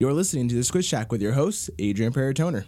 [0.00, 2.66] You're listening to the Squid Shack with your host, Adrian Peratoner.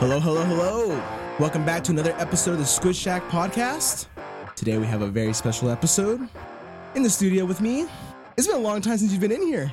[0.00, 1.00] Hello, hello, hello.
[1.38, 4.06] Welcome back to another episode of the Squid Shack podcast.
[4.56, 6.28] Today we have a very special episode.
[6.96, 7.86] In the studio with me,
[8.36, 9.72] it's been a long time since you've been in here.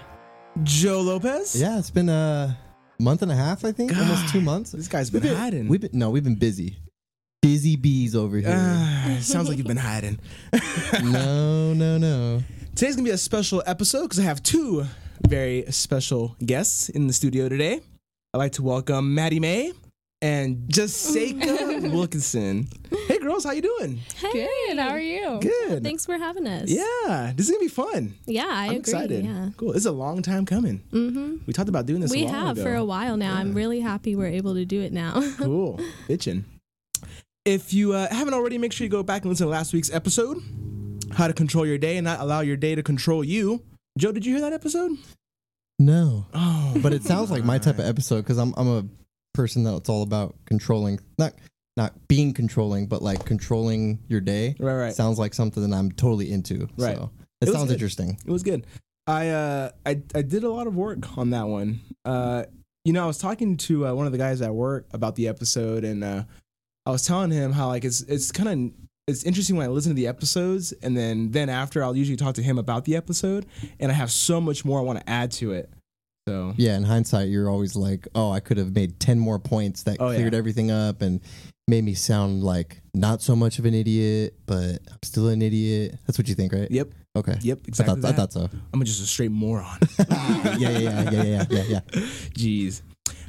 [0.63, 1.59] Joe Lopez.
[1.59, 2.58] Yeah, it's been a
[2.99, 4.71] month and a half, I think, almost two months.
[4.71, 5.67] This guy's been, We've been, hiding.
[5.67, 6.77] We've been no, we've been busy,
[7.41, 8.54] busy bees over here.
[8.55, 10.20] Ah, sounds like you've been hiding.
[11.04, 12.44] no, no, no.
[12.76, 14.85] Today's gonna be a special episode because I have two
[15.27, 17.82] very special guests in the studio today.
[18.34, 19.73] I'd like to welcome Mattie May
[20.23, 22.70] and Jessica Wilkinson.
[23.08, 24.00] Hey girls, how you doing?
[24.16, 24.32] Hey,
[24.68, 24.80] Good.
[24.80, 25.40] How are you?
[25.41, 25.84] Good.
[25.84, 26.70] Thanks for having us.
[26.70, 28.13] Yeah, this is gonna be fun.
[28.26, 28.77] Yeah, I I'm agree.
[28.80, 29.26] excited.
[29.26, 29.49] Yeah.
[29.58, 29.73] Cool.
[29.73, 30.82] It's a long time coming.
[30.94, 31.38] Mm-hmm.
[31.46, 32.10] We talked about doing this.
[32.12, 32.63] We a have ago.
[32.63, 33.35] for a while now.
[33.35, 35.21] I'm really happy we're able to do it now.
[35.38, 35.80] Cool.
[36.07, 36.46] Itching.
[37.43, 39.91] If you uh, haven't already, make sure you go back and listen to last week's
[39.91, 40.37] episode,
[41.12, 43.62] how to control your day and not allow your day to control you.
[43.98, 44.91] Joe, did you hear that episode?
[45.80, 48.85] No, Oh, but it sounds like my type of episode because I'm I'm a
[49.34, 51.34] person that's all about controlling, not
[51.76, 54.55] not being controlling, but like controlling your day.
[54.59, 54.93] right, right.
[54.93, 56.67] Sounds like something that I'm totally into.
[56.77, 56.95] Right.
[56.95, 57.09] So
[57.41, 57.73] It it, sounds good.
[57.73, 58.17] interesting.
[58.25, 58.65] It was good.
[59.07, 61.81] I uh I I did a lot of work on that one.
[62.05, 62.43] Uh
[62.85, 65.28] you know, I was talking to uh, one of the guys at work about the
[65.28, 66.23] episode and uh
[66.85, 68.72] I was telling him how like it's it's kind of
[69.07, 72.35] it's interesting when I listen to the episodes and then then after I'll usually talk
[72.35, 73.45] to him about the episode
[73.79, 75.69] and I have so much more I want to add to it.
[76.28, 79.84] So Yeah, in hindsight, you're always like, oh, I could have made ten more points
[79.84, 80.18] that Oh, yeah.
[80.18, 81.19] cleared everything up and
[81.68, 85.97] made me sound like not so much of an idiot, but I'm still an idiot.
[86.06, 86.69] That's what you think, right?
[86.69, 87.38] Yep, Okay.
[87.41, 88.02] yep, I exactly.
[88.02, 88.50] thought, I thought so.
[88.74, 89.80] I'm just a straight moron.
[90.09, 91.80] yeah, yeah, yeah, yeah, yeah, yeah, yeah.
[92.35, 92.81] Jeez.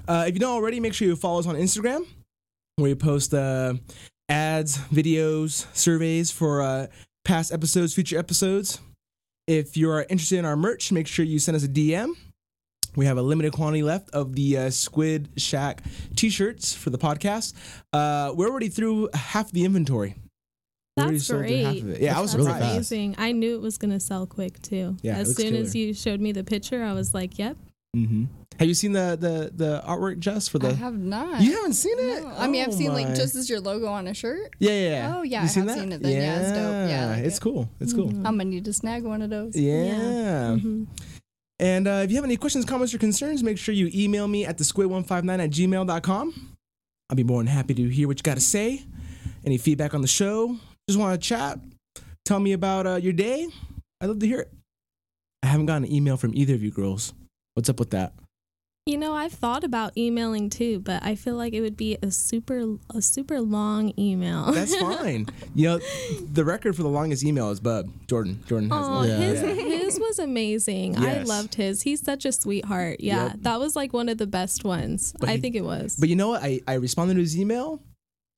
[0.06, 2.04] Uh, if you don't already, make sure you follow us on Instagram,
[2.76, 3.74] where we post uh,
[4.28, 6.86] ads, videos, surveys for uh,
[7.24, 8.80] past episodes, future episodes.
[9.46, 12.12] If you are interested in our merch, make sure you send us a DM.
[12.96, 15.82] We have a limited quantity left of the uh, Squid Shack
[16.16, 17.54] t-shirts for the podcast.
[17.92, 20.14] Uh, we're already through half the inventory.
[20.96, 21.82] That's sold through half great.
[21.82, 22.00] of it.
[22.02, 22.64] Yeah, I was That's really surprised.
[22.76, 22.92] fast.
[22.92, 23.14] amazing.
[23.18, 24.96] I knew it was gonna sell quick too.
[25.02, 27.56] Yeah, as looks soon as you showed me the picture, I was like, "Yep."
[27.94, 28.24] hmm
[28.60, 30.46] Have you seen the the the artwork, Jess?
[30.46, 31.40] For the I have not.
[31.40, 32.22] you haven't seen it?
[32.22, 32.28] No.
[32.38, 33.02] I mean, I've Oh seen my.
[33.02, 34.54] like just as your logo on a shirt.
[34.60, 34.88] Yeah, yeah.
[34.88, 35.14] yeah.
[35.16, 35.80] Oh, yeah, You I seen have that?
[35.82, 36.12] seen it then.
[36.12, 36.90] Yeah, it's dope.
[36.90, 37.40] Yeah, like it's it.
[37.40, 37.68] cool.
[37.80, 38.06] It's cool.
[38.10, 38.18] Mhm.
[38.18, 39.56] I'm gonna need to snag one of those.
[39.56, 40.54] Yeah.
[40.60, 40.86] Mhm.
[41.58, 44.44] And uh, if you have any questions, comments, or concerns, make sure you email me
[44.44, 46.56] at the squid159 at gmail.com.
[47.10, 48.82] I'll be more than happy to hear what you got to say.
[49.44, 50.56] Any feedback on the show?
[50.88, 51.58] Just want to chat?
[52.24, 53.46] Tell me about uh, your day?
[54.00, 54.52] I'd love to hear it.
[55.42, 57.12] I haven't gotten an email from either of you girls.
[57.52, 58.14] What's up with that?
[58.86, 62.10] You know, I've thought about emailing too, but I feel like it would be a
[62.10, 64.52] super a super long email.
[64.52, 65.24] That's fine.
[65.54, 65.80] you know,
[66.30, 67.88] the record for the longest email is Bub.
[68.08, 68.42] Jordan.
[68.46, 69.08] Jordan has Oh, one.
[69.08, 69.16] Yeah.
[69.16, 69.54] his Yeah.
[69.54, 70.98] his was amazing.
[70.98, 71.80] I loved his.
[71.80, 73.00] He's such a sweetheart.
[73.00, 73.36] Yeah, Yep.
[73.40, 75.14] that was like one of the best ones.
[75.18, 75.96] But I he- think it was.
[75.98, 76.42] But you know what?
[76.42, 77.80] I, I responded to his email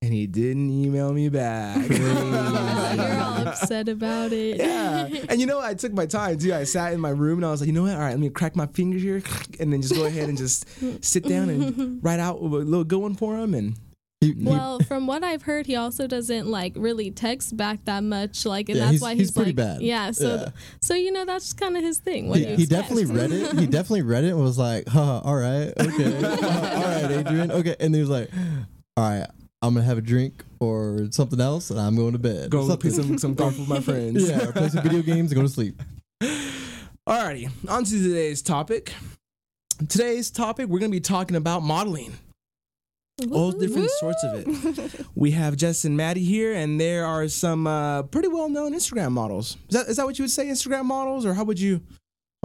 [0.06, 1.76] and he didn't email me back.
[1.90, 4.56] Yeah, you're all upset about it.
[4.56, 5.08] yeah.
[5.28, 5.60] And you know?
[5.60, 6.54] I took my time too.
[6.54, 7.92] I sat in my room and I was like, you know what?
[7.92, 9.22] All right, let me crack my fingers here
[9.60, 10.64] and then just go ahead and just
[11.04, 13.52] sit down and write out a little good one for him.
[13.54, 13.76] And
[14.20, 18.02] He, he- Well, from what I've heard, he also doesn't like really text back that
[18.04, 18.46] much.
[18.46, 19.82] Like, and Yeah, that's he's- why he's he's, pretty like, bad.
[19.82, 20.10] Yeah.
[20.12, 20.48] So, Yeah.
[20.80, 22.28] so you know, that's kind of his thing.
[22.28, 23.58] What he, he definitely read it.
[23.58, 26.16] He definitely read it and was like, huh, all right, okay.
[26.24, 27.50] all right, Adrian.
[27.50, 27.76] Okay.
[27.80, 28.30] And he was like,
[28.96, 29.26] all right,
[29.62, 32.50] I'm going to have a drink or something else and I'm going to bed.
[32.50, 32.90] go Something.
[32.90, 34.28] play some, some golf with my friends.
[34.28, 35.82] Yeah, or play some video games and go to sleep.
[37.08, 38.92] Alrighty, on to today's topic.
[39.88, 42.14] Today's topic, we're going to be talking about modeling.
[43.30, 45.06] all different sorts of it.
[45.14, 49.56] We have Jess and Mattie here, and there are some uh, pretty well-known Instagram models.
[49.70, 51.80] Is that is that what you would say, Instagram models, or how would you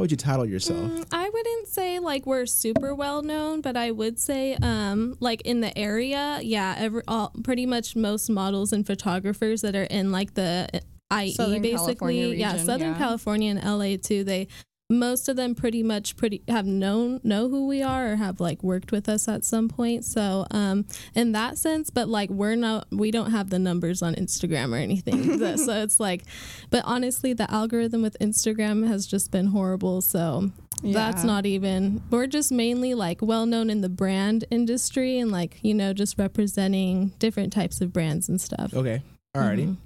[0.01, 0.79] how would you title yourself?
[0.79, 5.41] Mm, I wouldn't say like we're super well known, but I would say um like
[5.41, 10.11] in the area, yeah, every, all, pretty much most models and photographers that are in
[10.11, 10.67] like the
[11.13, 12.97] IE Southern basically, yeah, Southern yeah.
[12.97, 14.23] California and LA too.
[14.23, 14.47] They
[14.91, 18.61] most of them pretty much pretty have known know who we are or have like
[18.61, 20.05] worked with us at some point.
[20.05, 20.85] So um
[21.15, 24.77] in that sense, but like we're not we don't have the numbers on Instagram or
[24.77, 25.39] anything.
[25.57, 26.23] so it's like
[26.69, 30.01] but honestly the algorithm with Instagram has just been horrible.
[30.01, 30.51] So
[30.83, 35.59] that's not even we're just mainly like well known in the brand industry and like,
[35.61, 38.73] you know, just representing different types of brands and stuff.
[38.73, 39.01] Okay,
[39.35, 39.67] alrighty.
[39.67, 39.77] Mhm.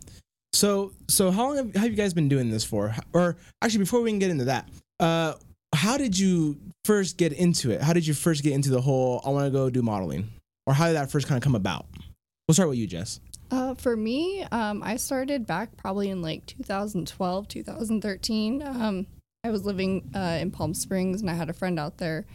[0.54, 2.96] So so how long have, have you guys been doing this for?
[3.12, 4.69] Or actually, before we can get into that,
[5.00, 5.33] uh,
[5.74, 7.81] how did you first get into it?
[7.81, 10.30] How did you first get into the whole I want to go do modeling?
[10.65, 11.86] Or how did that first kind of come about?
[12.47, 13.19] We'll start with you, Jess.
[13.51, 18.63] Uh, for me, um, I started back probably in like 2012, 2013.
[18.63, 19.07] Um,
[19.44, 22.25] I was living uh, in Palm Springs and I had a friend out there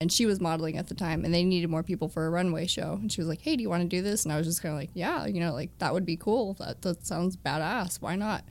[0.00, 2.66] and she was modeling at the time and they needed more people for a runway
[2.66, 2.98] show.
[3.00, 4.24] And she was like, Hey, do you want to do this?
[4.24, 6.54] And I was just kind of like, Yeah, you know, like that would be cool.
[6.54, 8.00] That, that sounds badass.
[8.00, 8.44] Why not?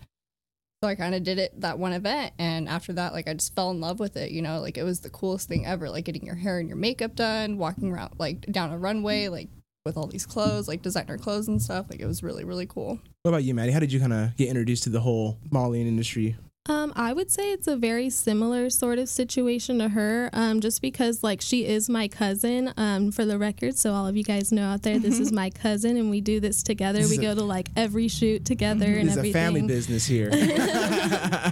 [0.84, 2.34] So I kind of did it that one event.
[2.38, 4.32] And after that, like I just fell in love with it.
[4.32, 5.90] You know, like it was the coolest thing ever.
[5.90, 9.48] Like getting your hair and your makeup done, walking around like down a runway, like
[9.86, 11.86] with all these clothes, like designer clothes and stuff.
[11.90, 13.00] Like it was really, really cool.
[13.22, 13.72] What about you, Mattie?
[13.72, 16.36] How did you kind of get introduced to the whole modeling industry?
[16.70, 20.82] Um, I would say it's a very similar sort of situation to her, um, just
[20.82, 22.74] because like she is my cousin.
[22.78, 25.50] Um, for the record, so all of you guys know out there, this is my
[25.50, 27.00] cousin, and we do this together.
[27.00, 30.32] This we go to like every shoot together and It's a family business here.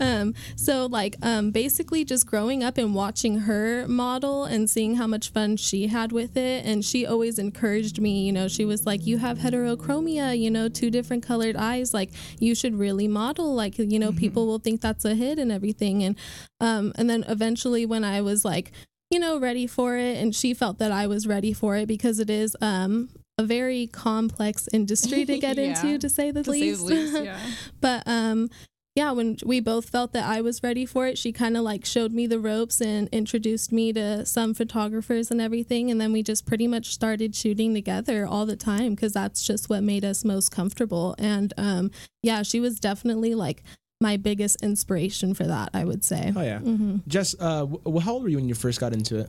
[0.00, 5.06] um, so like um, basically just growing up and watching her model and seeing how
[5.06, 8.86] much fun she had with it and she always encouraged me you know she was
[8.86, 12.10] like you have heterochromia you know two different colored eyes like
[12.40, 16.02] you should really model like you know people will think that's a hit and everything
[16.02, 16.16] and
[16.60, 18.72] um, and then eventually when i was like
[19.10, 22.18] you know ready for it and she felt that i was ready for it because
[22.18, 23.08] it is um,
[23.38, 25.68] a very complex industry to get Yeah.
[25.84, 27.38] into to say the To say the least, least, yeah.
[27.80, 28.48] but um
[28.96, 31.84] yeah when we both felt that i was ready for it she kind of like
[31.84, 36.22] showed me the ropes and introduced me to some photographers and everything and then we
[36.22, 40.24] just pretty much started shooting together all the time because that's just what made us
[40.24, 41.90] most comfortable and um
[42.22, 43.64] yeah she was definitely like
[44.08, 46.58] my biggest inspiration for that i would say oh yeah.
[46.60, 49.28] hmm Jess, uh, wh- how old were you when you first got into it?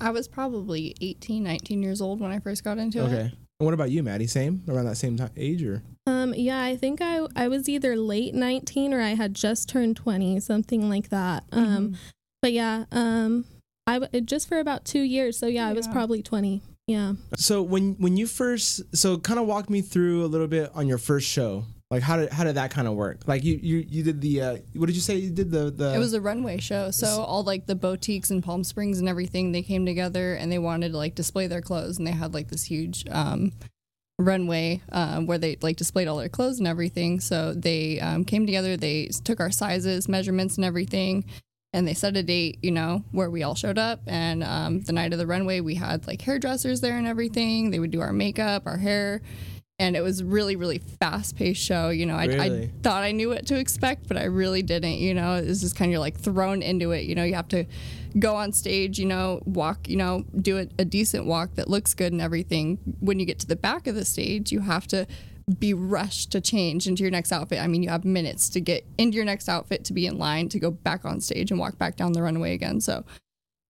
[0.00, 3.12] I was probably 18, 19 years old when I first got into Okay.
[3.12, 3.16] it.
[3.16, 3.32] Okay.
[3.58, 4.28] And what about you, Mattie?
[4.28, 7.96] Same around that same time age, or Um, yeah, I think I I was either
[7.96, 11.42] late 19 or I had just turned 20, something like that.
[11.50, 11.94] Um, Mhm.
[12.42, 13.44] but yeah, um,
[13.88, 15.36] I w- just for about two years.
[15.36, 16.62] So yeah, I was probably 20.
[16.86, 17.14] Yeah.
[17.36, 20.86] so when when you first so kind of walk me through a little bit on
[20.86, 21.64] your first show.
[21.90, 23.26] Like how did how did that kind of work?
[23.26, 25.94] Like you you you did the uh, what did you say you did the the
[25.94, 26.90] it was a runway show.
[26.90, 30.58] So all like the boutiques in Palm Springs and everything, they came together and they
[30.58, 33.52] wanted to like display their clothes and they had like this huge um
[34.18, 37.20] runway um, where they like displayed all their clothes and everything.
[37.20, 41.24] So they um, came together, they took our sizes, measurements and everything.
[41.74, 44.00] And they set a date, you know, where we all showed up.
[44.06, 47.70] And um, the night of the runway, we had like hairdressers there and everything.
[47.70, 49.20] They would do our makeup, our hair.
[49.80, 51.90] And it was really, really fast paced show.
[51.90, 52.64] You know, I, Really?
[52.64, 54.98] I thought I knew what to expect, but I really didn't.
[54.98, 57.04] You know, it was just kind of like thrown into it.
[57.04, 57.64] You know, you have to
[58.18, 61.94] go on stage, you know, walk, you know, do a, a decent walk that looks
[61.94, 62.78] good and everything.
[63.00, 65.06] When you get to the back of the stage, you have to
[65.58, 67.60] be rushed to change into your next outfit.
[67.60, 70.48] I mean, you have minutes to get into your next outfit to be in line
[70.50, 72.80] to go back on stage and walk back down the runway again.
[72.80, 73.04] So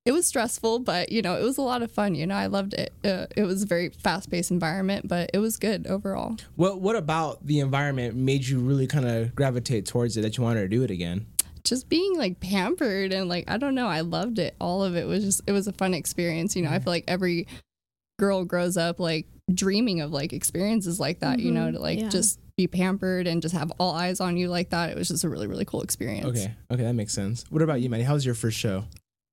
[0.08, 2.14] it was stressful, but you know, it was a lot of fun.
[2.14, 2.92] You know, I loved it.
[3.04, 6.36] Uh, it was a very fast paced environment, but it was good overall.
[6.56, 10.42] what what about the environment made you really kind of gravitate towards it that you
[10.42, 11.26] wanted to do it again?
[11.64, 14.54] just being like pampered and like I don't know, I loved it.
[14.58, 16.56] All of it was just it was a fun experience.
[16.56, 17.46] You know, I feel like every
[18.18, 22.00] girl grows up like dreaming of like experiences like that, you know, Mhm, to like
[22.00, 22.08] yeah.
[22.08, 24.90] just be pampered and just have all eyes on you like that.
[24.90, 26.26] It was just a really, really cool experience.
[26.26, 27.44] Okay, okay, that makes sense.
[27.50, 28.04] What about you, Mattie?
[28.04, 28.84] How was your first show?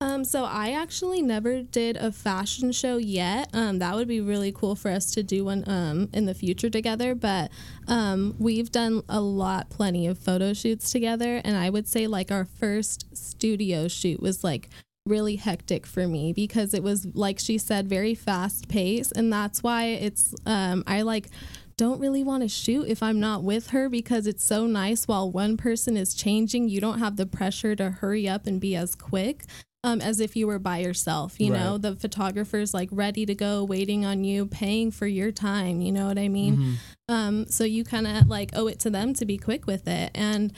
[0.02, 3.50] Um, so I actually never did a fashion show yet.
[3.54, 6.70] Um, that would be really cool for us to do one um, in the future
[6.70, 7.16] together.
[7.16, 7.50] But
[7.88, 12.30] um, we've done a lot, plenty of photo shoots together, and I would say like
[12.30, 14.70] our first studio shoot was like
[15.06, 19.64] really hectic for me because it was like she said very fast pace, and that's
[19.64, 21.30] why it's um I like
[21.78, 25.32] don't really want to shoot if I'm not with her because it's so nice while
[25.32, 28.96] one person is changing you don't have the pressure to hurry up and be as
[28.96, 29.44] quick
[29.86, 31.82] um, as if you were by yourself you know Right.
[31.86, 36.08] the photographer's like ready to go waiting on you paying for your time you know
[36.08, 36.74] what I mean Mm-hmm.
[37.16, 40.12] um, so you kind of like owe it to them to be quick with it.
[40.16, 40.52] And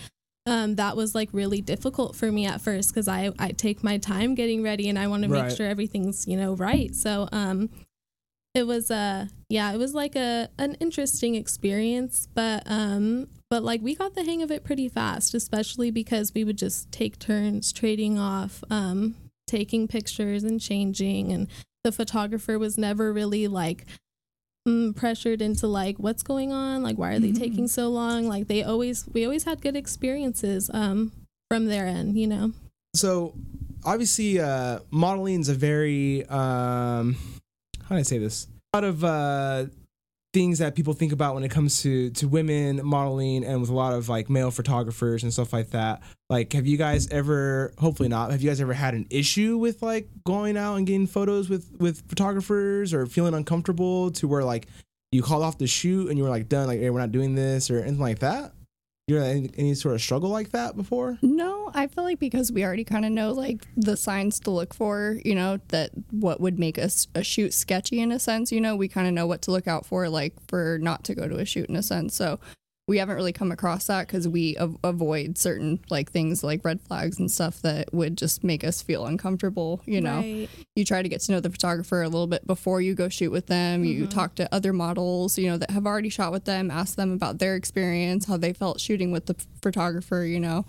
[0.45, 3.97] um, that was like really difficult for me at first because I, I take my
[3.97, 6.95] time getting ready and I want to make sure everything's, you know, right.
[6.95, 7.69] So um,
[8.53, 13.81] it was, uh, yeah, it was like a, an interesting experience, but, um, but like
[13.81, 17.71] we got the hang of it pretty fast, especially because we would just take turns
[17.71, 19.15] trading off, um,
[19.47, 21.31] taking pictures and changing.
[21.31, 21.47] And
[21.83, 23.85] the photographer was never really like,
[24.67, 27.39] mm, pressured into like what's going on like why are they Mhm.
[27.39, 31.13] taking so long like they always we always had good experiences um
[31.49, 32.51] from their end you know
[32.93, 33.33] So,
[33.85, 37.15] obviously, uh, modeling is a very um,
[37.83, 38.47] how do I say this?
[38.73, 39.65] A lot of uh,
[40.37, 43.73] things that people think about when it comes to to women modeling and with a
[43.73, 46.03] lot of like male photographers and stuff like that.
[46.29, 47.73] Like, have you guys ever?
[47.79, 48.29] Hopefully not.
[48.29, 51.71] Have you guys ever had an issue with like going out and getting photos with
[51.79, 54.67] with photographers or feeling uncomfortable to where like
[55.11, 57.33] you called off the shoot and you were like done like hey, we're not doing
[57.33, 58.53] this or anything like that?
[59.09, 61.17] You had any, any sort of struggle like that before?
[61.21, 64.73] No, I feel like because we already kind of know like the signs to look
[64.73, 68.59] for, you know, that what would make us a shoot sketchy in a sense, you
[68.59, 71.25] know, we kind of know what to look out for, like for not to go
[71.25, 72.15] to a shoot in a sense.
[72.15, 72.41] So
[72.87, 76.79] we haven't really come across that because we av- avoid certain like things like red
[76.79, 80.17] flags and stuff that would just make us feel uncomfortable, you know.
[80.17, 80.49] Right.
[80.75, 83.31] you try to get to know the photographer a little bit before you go shoot
[83.31, 83.83] with them.
[83.83, 84.09] You mm-hmm.
[84.09, 87.39] talk to other models, you know, that have already shot with them, ask them about
[87.39, 90.65] their experience, how they felt shooting with the photographer, you know.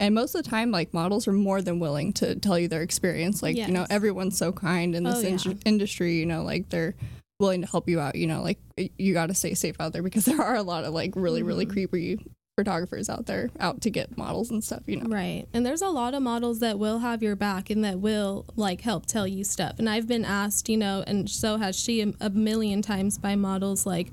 [0.00, 2.82] And most of the time, like models are more than willing to tell you their
[2.82, 3.42] experience.
[3.42, 5.54] Like, you know, everyone's so kind in this Oh, in- yeah.
[5.66, 6.94] industry, you know, like they're
[7.38, 10.02] willing to help you out, you know, like you got to stay safe out there
[10.02, 11.72] because there are a lot of like really, really Mm-hmm.
[11.72, 12.26] creepy
[12.56, 15.08] photographers out there out to get models and stuff, you know.
[15.08, 15.46] Right.
[15.52, 18.80] And there's a lot of models that will have your back and that will like
[18.80, 19.78] help tell you stuff.
[19.78, 23.36] And I've been asked, you know, and so has she a, a million times by
[23.36, 24.08] models like,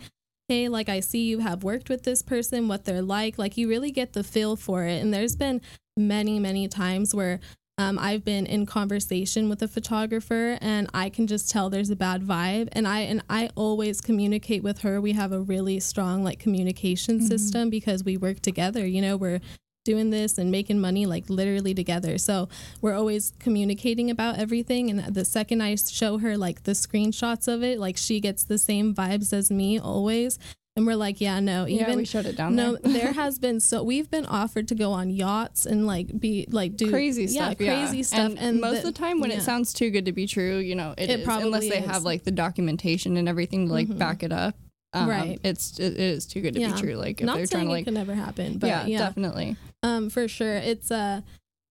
[0.48, 3.40] hey, like I see you have worked with this person, what they're like.
[3.40, 5.02] Like you really get the feel for it.
[5.02, 5.60] And there's been
[5.98, 7.40] many, many times where
[7.78, 11.96] um, I've been in conversation with a photographer and I can just tell there's a
[11.96, 15.02] bad vibe and I and I always communicate with her.
[15.02, 18.86] We have a really strong like communication system because we work together.
[18.86, 19.42] You know, we're
[19.84, 22.18] doing this and making money like literally together.
[22.18, 22.48] So
[22.82, 24.90] we're always communicating about everything.
[24.90, 28.58] And the second I show her like the screenshots of it, like she gets the
[28.58, 30.40] same vibes as me always.
[30.78, 32.92] And we're like, yeah, no, Yeah, even we shut it down no, there.
[32.94, 36.76] there has been so we've been offered to go on yachts and like be like
[36.76, 37.56] do crazy stuff.
[37.62, 38.32] yeah, crazy stuff.
[38.32, 39.38] And, And, most of the time, when yeah.
[39.38, 41.78] it sounds too good to be true, you know, it, It is, probably unless they
[41.80, 41.86] is.
[41.90, 43.98] have like the documentation and everything to like Mhm.
[43.98, 44.56] back it up.
[44.92, 45.40] Um, Right.
[45.46, 46.74] It's it, it is too good to Yeah.
[46.74, 46.96] be true.
[46.96, 49.56] Like if not they're trying to like, it could never happen, but yeah, yeah, definitely.
[49.82, 50.58] um, for sure.
[50.58, 51.22] It's uh,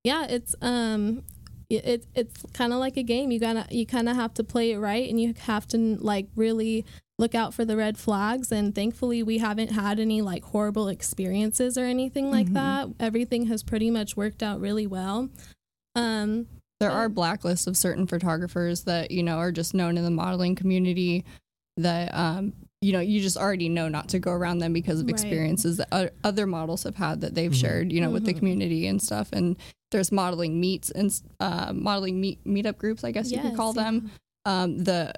[0.02, 1.24] yeah, it's um,
[1.68, 3.30] it, it it's kind of like a game.
[3.30, 6.28] You gotta you kind of have to play it right, and you have to like
[6.36, 6.86] really
[7.18, 8.50] look out for the red flags.
[8.50, 12.54] And thankfully, we haven't had any like horrible experiences or anything like Mhm.
[12.54, 12.88] that.
[12.98, 15.28] Everything has pretty much worked out really well.
[15.94, 16.46] Um,
[16.80, 16.96] There Yeah.
[16.96, 21.24] are blacklists of certain photographers that you know are just known in the modeling community
[21.76, 22.52] that um
[22.82, 25.12] you know you just already know not to go around them because of Right.
[25.12, 27.54] experiences that other models have had that they've Mhm.
[27.60, 28.38] shared you know with the Mhm.
[28.38, 29.56] community and stuff and
[29.92, 33.72] there's modeling meets and uh, modeling meet meetup groups i guess you could yes, call
[33.72, 34.10] them
[34.44, 35.12] um, the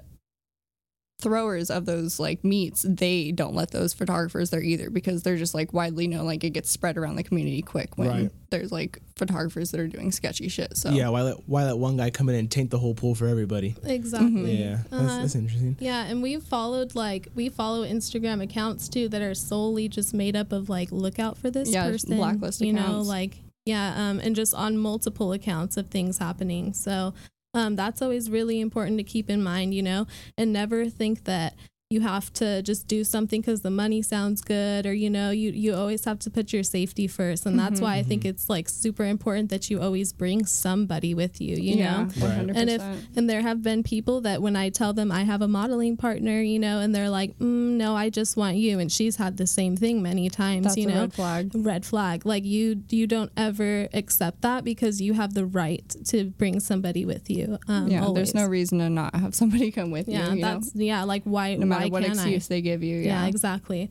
[1.19, 5.55] throwers of those like meets they don't let those photographers there either because they're just
[5.55, 8.31] like widely known like it gets spread around the community quick when Right.
[8.51, 11.97] there's like photographers that are doing sketchy shit so Yeah, why let why let one
[11.97, 13.75] guy come in and taint the whole pool for everybody?
[13.83, 14.61] Exactly.
[14.63, 15.21] Yeah, that's, Uh-huh.
[15.21, 15.75] that's interesting.
[15.79, 20.35] Yeah, and we've followed like we follow Instagram accounts too that are solely just made
[20.35, 22.15] up of like look out for this Yeah, person.
[22.17, 26.73] blacklist you know, like yeah, um, and just on multiple accounts of things happening.
[26.73, 27.13] So
[27.53, 31.55] um, that's always really important to keep in mind, you know, and never think that
[31.89, 35.51] you have to just do something because the money sounds good or you know you
[35.51, 37.83] you always have to put your safety first and that's Mhm.
[37.83, 41.77] why i think it's like super important that you always bring somebody with you you
[41.77, 42.57] yeah, know 100%.
[42.57, 42.81] And if-
[43.15, 46.41] and there have been people that when I tell them I have a modeling partner,
[46.41, 49.47] you know, and they're like, mm, "No, I just want you," and she's had the
[49.47, 51.01] same thing many times, that's you a know.
[51.01, 51.51] red flag.
[51.55, 52.25] Red flag.
[52.25, 57.05] Like you, you don't ever accept that because you have the right to bring somebody
[57.05, 57.57] with you.
[57.67, 58.15] Um, yeah, always.
[58.15, 60.35] there's no reason to not have somebody come with Yeah, you.
[60.35, 60.47] you know?
[60.59, 61.03] that's yeah.
[61.03, 61.55] Like why?
[61.55, 62.49] no matter what excuse I?
[62.55, 62.97] they give you.
[62.97, 63.21] Yeah.
[63.23, 63.89] Yeah, exactly.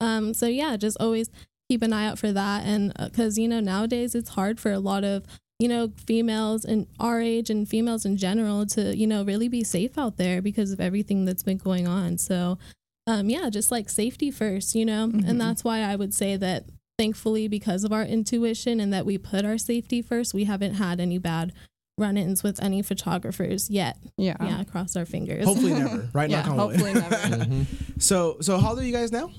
[0.00, 1.30] Um, so yeah, just always
[1.68, 4.78] keep an eye out for that, and because you know nowadays it's hard for a
[4.78, 5.24] lot of
[5.58, 9.64] you know females and our age and females in general to you know really be
[9.64, 12.18] safe out there because of everything that's been going on.
[12.18, 12.58] So
[13.06, 15.28] um, yeah, just like safety first, you know, Mhm.
[15.28, 16.64] and that's why I would say that
[16.98, 20.98] thankfully because of our intuition and that we put our safety first, we haven't had
[21.00, 21.52] any bad
[21.98, 23.96] run-ins with any photographers yet.
[24.18, 25.44] yeah, Yeah, cross our fingers.
[25.44, 26.28] Hopefully never, right?
[26.30, 26.42] yeah.
[26.42, 26.76] Knock on wood.
[26.80, 27.16] Hopefully never.
[27.16, 27.66] Mhm.
[27.98, 29.30] So so how old are you guys now?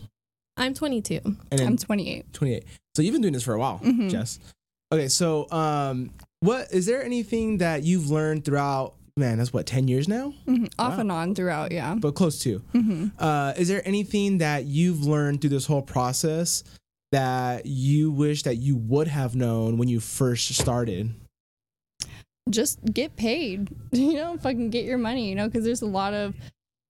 [0.58, 1.20] I'm 22.
[1.52, 2.34] And I'm 28.
[2.34, 2.64] 28.
[2.96, 4.10] So you've been doing this for a while, Mhm.
[4.10, 4.40] Jess.
[4.92, 9.88] Okay, so um what is there anything that you've learned throughout man, that's what, 10
[9.88, 10.32] years now?
[10.48, 10.72] Mhm.
[10.78, 11.00] Off Wow.
[11.00, 11.72] and on throughout.
[11.72, 11.96] Yeah.
[11.96, 12.60] But close to.
[12.72, 16.64] hmm Uh is there anything that you've learned through this whole process
[17.12, 21.14] that you wish that you would have known when you first started?
[22.50, 23.70] Just get paid.
[23.92, 25.30] You know, fucking get your money.
[25.30, 26.36] You know, because there's a lot of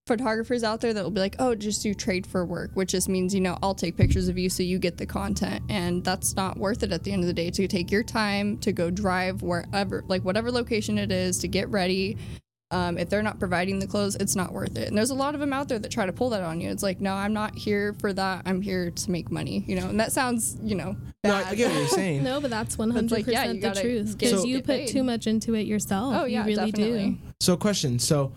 [0.08, 3.08] photographers out there that will be like, oh, just do trade for work, which just
[3.10, 6.36] means you know I'll take pictures of you so you get the content, and that's
[6.36, 7.52] not worth it at the end of the day.
[7.52, 11.70] To take your time to go drive wherever, like whatever location it is, to get
[11.70, 12.18] ready.
[12.70, 14.90] Um, if they're not providing the clothes, it's not worth it.
[14.90, 16.70] And there's a lot of them out there that try to pull that on you.
[16.70, 18.42] It's like, no, I'm not here for that.
[18.46, 19.88] I'm here to make money, you know.
[19.88, 22.24] And that sounds, you know, No, I, get what you're saying.
[22.26, 24.88] No, but that's 100% like, yeah, you the truth because So- you put paid.
[24.90, 26.14] too much into it yourself.
[26.18, 27.10] Oh yeah, you really definitely.
[27.12, 27.18] do.
[27.40, 28.00] So, question.
[28.00, 28.34] So,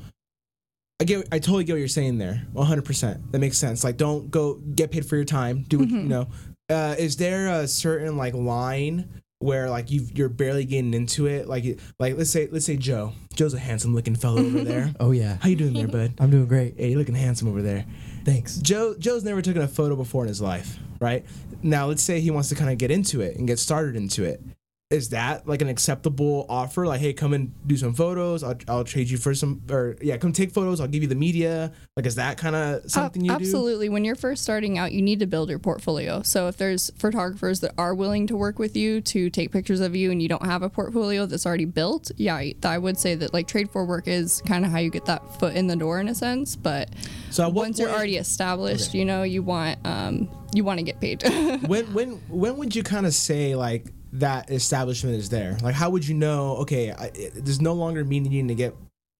[1.00, 1.26] I get.
[1.32, 2.46] I totally get what you're saying there.
[2.52, 2.84] 100.
[2.84, 3.82] percent That makes sense.
[3.82, 5.64] Like, don't go get paid for your time.
[5.66, 6.06] Do what you Mhm.
[6.08, 6.28] know.
[6.68, 9.08] Uh, is there a certain like line
[9.40, 11.49] where like you you're barely getting into it?
[11.49, 11.64] Like,
[11.99, 13.12] like let's say let's say Joe.
[13.35, 14.92] Joe's a handsome looking fellow over there.
[15.00, 16.12] Oh yeah, How you doing there, bud?
[16.20, 16.75] I'm doing great.
[16.76, 17.85] Hey, you're looking handsome over there.
[18.25, 18.59] Thanks.
[18.59, 21.25] Joe Joe's never taken a photo before in his life, right?
[21.62, 24.25] Now let's say he wants to kind of get into it and get started into
[24.25, 24.42] it.
[24.90, 26.85] Is that like an acceptable offer?
[26.85, 28.42] Like, hey, come and do some photos.
[28.42, 30.80] I'll, I'll trade you for some, or yeah, come take photos.
[30.80, 31.70] I'll give you the media.
[31.97, 33.35] Like, is that kind of something you do?
[33.37, 33.88] Absolutely.
[33.88, 36.23] When you're first starting out, you need to build your portfolio.
[36.23, 39.94] So if there's photographers that are willing to work with you to take pictures of
[39.94, 43.32] you and you don't have a portfolio that's already built, yeah, I would say that
[43.32, 46.00] like trade for work is kind of how you get that foot in the door
[46.00, 46.56] in a sense.
[46.56, 46.90] But
[47.30, 48.99] So once you're already established, Okay.
[48.99, 51.23] you know, you want um you want to get paid.
[51.68, 55.57] when when when would you kind of say like that establishment is there?
[55.62, 56.57] Like, how would you know?
[56.59, 58.75] Okay, I, it, there's no longer me needing to get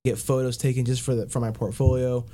[0.04, 2.25] get photos taken just for the for my portfolio.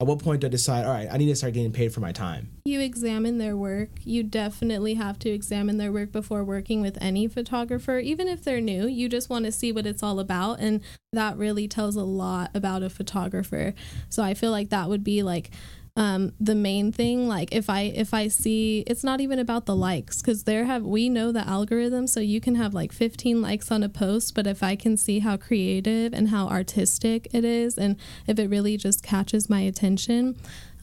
[0.00, 0.84] At what point do I decide?
[0.86, 2.48] All right, I need to start getting paid for my time.
[2.64, 3.90] You examine their work.
[4.02, 8.60] You definitely have to examine their work before working with any photographer, even if they're
[8.60, 8.88] new.
[8.88, 10.58] You just want to see what it's all about.
[10.58, 10.80] And
[11.12, 13.72] that really tells a lot about a photographer.
[14.08, 15.52] So I feel like that would be like,
[15.96, 19.76] um, the main thing like if i if i see it's not even about the
[19.76, 23.70] likes because there have we know the algorithm so you can have like 15 likes
[23.70, 27.78] on a post but if i can see how creative and how artistic it is
[27.78, 27.96] and
[28.26, 30.36] if it really just catches my attention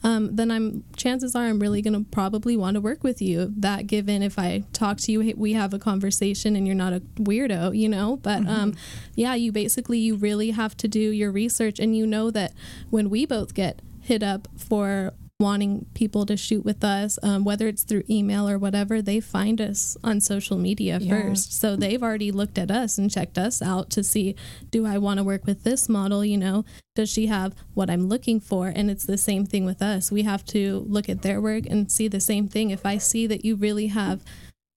[0.04, 3.52] um, then I'm chances are I'm really gonna probably want to work with you.
[3.56, 6.98] That given if I talk to you, we have a conversation and you're not a
[7.20, 8.16] weirdo, you know.
[8.16, 8.74] But um,
[9.14, 12.52] yeah, you basically you really have to do your research, and you know that
[12.90, 17.66] when we both get hit up for wanting people to shoot with us, um, whether
[17.66, 21.10] it's through email or whatever, they find us on social media Yeah.
[21.20, 21.52] first.
[21.60, 24.36] So they've already looked at us and checked us out to see,
[24.70, 26.24] do I want to work with this model?
[26.24, 26.64] You know,
[26.94, 28.68] does she have what I'm looking for?
[28.68, 30.12] And it's the same thing with us.
[30.12, 32.70] We have to look at their work and see the same thing.
[32.70, 34.22] If I see that you really have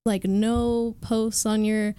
[0.03, 1.93] like no posts on your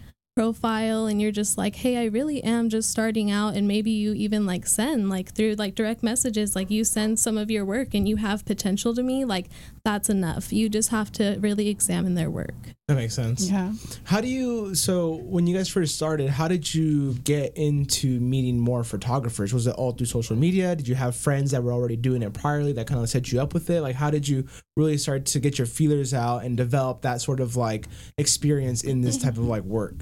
[0.56, 4.12] profile and you're just like hey i really am just starting out and maybe you
[4.12, 7.94] even like send like through like direct messages like you send some of your work
[7.94, 9.46] and you have potential to me like
[9.82, 12.52] that's enough you just have to really examine their work
[12.88, 13.50] That makes sense.
[13.50, 13.72] yeah.
[14.04, 14.74] How do you?
[14.76, 19.52] So when you guys first started, how did you get into meeting more photographers?
[19.52, 20.76] Was it all through social media?
[20.76, 23.40] Did you have friends that were already doing it priorly that kind of set you
[23.40, 23.80] up with it?
[23.80, 24.46] Like, how did you
[24.76, 29.00] really start to get your feelers out and develop that sort of like experience in
[29.00, 29.96] this type of like work?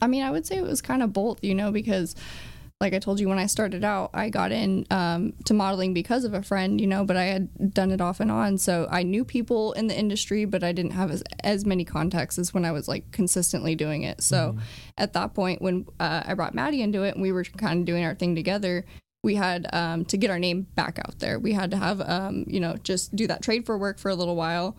[0.00, 2.14] I mean, I would say it was kind of both, you know, because
[2.80, 6.22] like I told you when I started out, I got in um, to modeling because
[6.22, 8.56] of a friend, you know, but I had done it off and on.
[8.56, 12.38] So I knew people in the industry, but I didn't have as, as many contacts
[12.38, 14.22] as when I was like consistently doing it.
[14.22, 14.56] So
[14.96, 17.84] at that point, when uh, I brought Mattie into it and we were kind of
[17.84, 18.84] doing our thing together,
[19.24, 21.40] we had um, to get our name back out there.
[21.40, 24.14] We had to have, um, you know, just do that trade for work for a
[24.14, 24.76] little while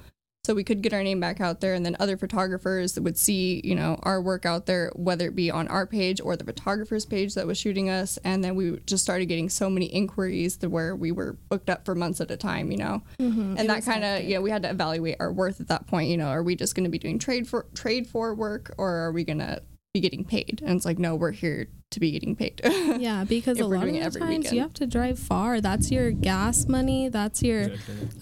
[0.49, 3.61] so we could get our name back out there and then other photographers would see
[3.63, 7.05] you know our work out there whether it be on our page or the photographer's
[7.05, 8.17] page that was shooting us.
[8.23, 11.85] And then we just started getting so many inquiries to where we were booked up
[11.85, 13.03] for months at a time you know?
[13.19, 13.57] Mm-hmm.
[13.59, 16.09] And that kind of you know we had to evaluate our worth at that point
[16.09, 18.89] you know are we just going to be doing trade for trade for work or
[18.89, 19.61] are we going to
[19.93, 20.63] be getting paid?
[20.65, 22.59] And it's like no we're here to be getting paid.
[22.99, 24.51] Yeah because a lot of the times weekend.
[24.51, 27.69] you have to drive far that's your gas money that's your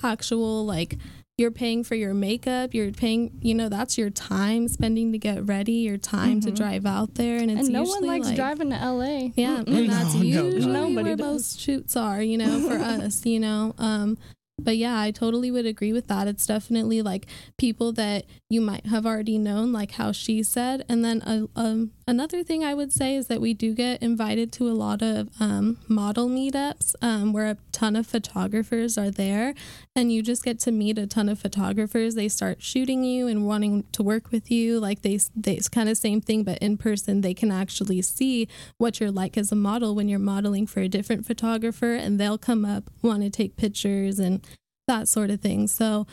[0.04, 0.98] actual like
[1.38, 5.46] you're paying for your makeup you're paying you know that's your time spending to get
[5.46, 8.72] ready your time to drive out there and it's and no one likes like, driving
[8.72, 11.26] to la yeah and that's No, no, usually nobody where does.
[11.28, 14.18] most shoots are you know for us you know um
[14.58, 16.28] but yeah i totally would agree with that.
[16.28, 17.26] It's definitely like
[17.58, 20.86] people that you might have already known like how she said.
[20.88, 24.52] And then uh, um, another thing i would say is that we do get invited
[24.54, 29.54] to a lot of um, model meetups um, where a ton of photographers are there.
[29.96, 32.16] And you just get to meet a ton of photographers.
[32.16, 34.80] They start shooting you and wanting to work with you.
[34.80, 38.48] Like they they it's kind of same thing but in person they can actually see
[38.78, 41.94] what you're like as a model when you're modeling for a different photographer.
[41.94, 44.46] And they'll come up want to take pictures and
[44.88, 46.08] that sort of thing so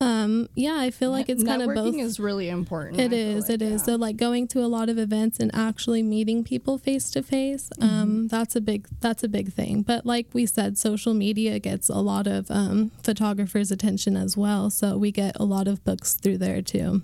[0.00, 3.18] um yeah i feel like it's kind of both is really important it I feel
[3.18, 3.44] is.
[3.44, 3.70] like, It is.
[3.80, 3.84] yeah.
[3.86, 7.70] So like going to a lot of events and actually meeting people face to face.
[7.78, 7.94] Mm-hmm.
[8.02, 8.88] Um, that's a big.
[9.00, 9.82] That's a big thing.
[9.82, 14.68] But like we said, social media gets a lot of um, photographers' attention as well.
[14.68, 17.02] So we get a lot of books through there too.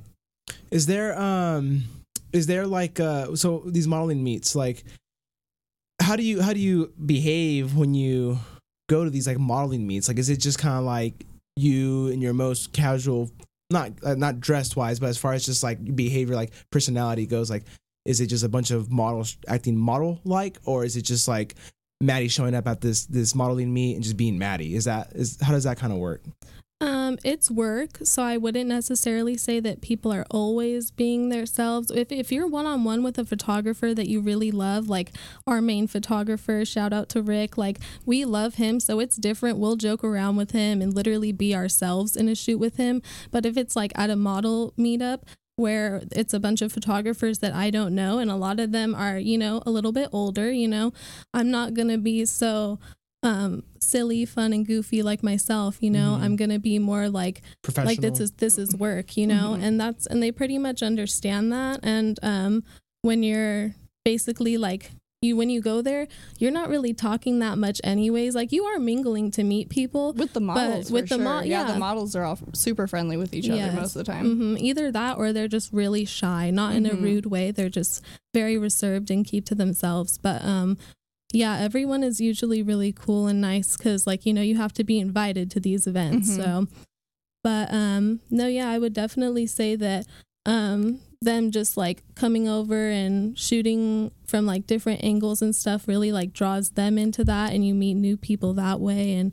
[0.73, 1.85] Is there um
[2.33, 4.83] is there like uh so these modeling meets like
[6.01, 8.39] how how do you how do you behave when you
[8.91, 10.09] go to these like modeling meets?
[10.09, 11.25] Like, is it just kind of like
[11.57, 13.31] you in your most casual,
[13.71, 17.49] not uh, not dressed wise, but as far as just like behavior, like personality goes,
[17.49, 17.65] like,
[18.05, 21.55] is it just a bunch of models acting model like, or is it just like
[22.01, 24.75] Mattie showing up at this this modeling meet and just being Mattie?
[24.75, 26.23] Is that is how does that kind of work?
[26.83, 31.91] Um, it's work, so I wouldn't necessarily say that people are always being themselves.
[31.91, 35.13] If if you're one on one with a photographer that you really love, like
[35.47, 39.59] our main photographer, shout out to Rick, like we love him, so it's different.
[39.59, 43.03] We'll joke around with him and literally be ourselves in a shoot with him.
[43.31, 45.25] But if it's like at a model meetup,
[45.57, 48.95] where it's a bunch of photographers that I don't know, and a lot of them
[48.95, 50.95] are, you know, a little bit older, you know,
[51.35, 52.79] I'm not gonna be so
[53.23, 56.23] um silly fun and goofy like myself you know Mhm.
[56.25, 57.93] i'm gonna be more like Professional.
[57.93, 59.63] like this is this is work you know Mhm.
[59.63, 62.63] and that's and they pretty much understand that and um
[63.03, 67.79] when you're basically like you when you go there you're not really talking that much
[67.85, 71.25] anyways like you are mingling to meet people With the models, with with the the
[71.25, 71.67] mo- yeah.
[71.67, 71.73] yeah.
[71.75, 74.25] the models are all super friendly with each other most of the time.
[74.35, 77.03] hmm either that or they're just really shy not in a Mhm.
[77.03, 78.01] rude way they're just
[78.33, 80.79] very reserved and keep to themselves but um
[81.33, 84.85] yeah everyone is usually really cool and nice because like you know you have to
[84.85, 86.37] be invited to these events Mhm.
[86.37, 86.67] so
[87.45, 90.07] but um no yeah i would definitely say that
[90.47, 96.13] um them just like coming over and shooting from like different angles and stuff really
[96.13, 99.33] like draws them into that and you meet new people that way and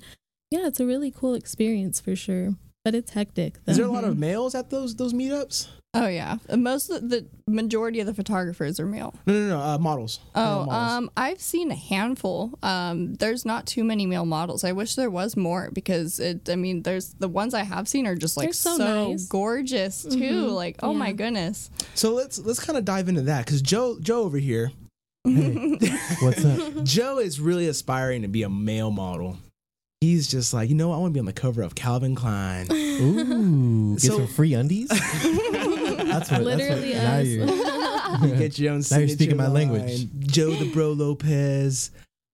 [0.51, 4.03] yeah it's a really cool experience for sure but it's hectic is there a lot
[4.03, 5.67] of males at those those meetups?
[5.99, 9.15] Oh yeah, most of the majority of the photographers are male.
[9.25, 9.59] No, no, no.
[9.59, 10.19] Uh, models.
[10.35, 10.91] Male Oh, models.
[10.97, 12.57] um, I've seen a handful.
[12.61, 14.63] Um, there's not too many male models.
[14.63, 16.49] I wish there was more because it.
[16.49, 19.25] I mean, there's the ones I have seen are just like They're so so, nice.
[19.27, 20.09] gorgeous too.
[20.17, 20.51] Mhm.
[20.53, 21.69] Like, oh my goodness.
[21.95, 24.71] So let's let's kind of dive into that because Joe Joe over here,
[25.23, 25.77] Hey,
[26.21, 26.73] what's up?
[26.83, 29.37] Joe is really aspiring to be a male model.
[29.99, 30.91] He's just like, you know.
[30.91, 32.67] I want to be on the cover of Calvin Klein.
[32.71, 34.89] Ooh, get So- some free undies.
[35.97, 36.41] That's what.
[36.41, 38.21] literally that's what, us.
[38.23, 38.35] you.
[38.35, 38.83] Get your own.
[38.89, 39.81] Now you're speaking my language.
[39.81, 40.09] line.
[40.19, 41.91] Joe the Bro Lopez,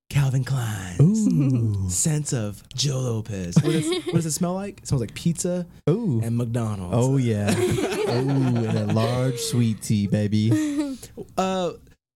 [0.10, 0.97] Calvin Klein.
[1.02, 3.56] Ooh, Sense of Joe Lopez.
[3.62, 4.80] What, is, what does it smell like?
[4.80, 6.21] It smells like pizza ooh.
[6.23, 6.95] and McDonald's.
[6.95, 7.54] Oh yeah.
[7.58, 10.97] Ooh, and a large sweet tea, baby.
[11.38, 11.71] uh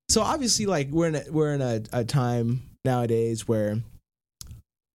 [0.09, 3.81] so obviously like we're in a, we're in a, a time nowadays where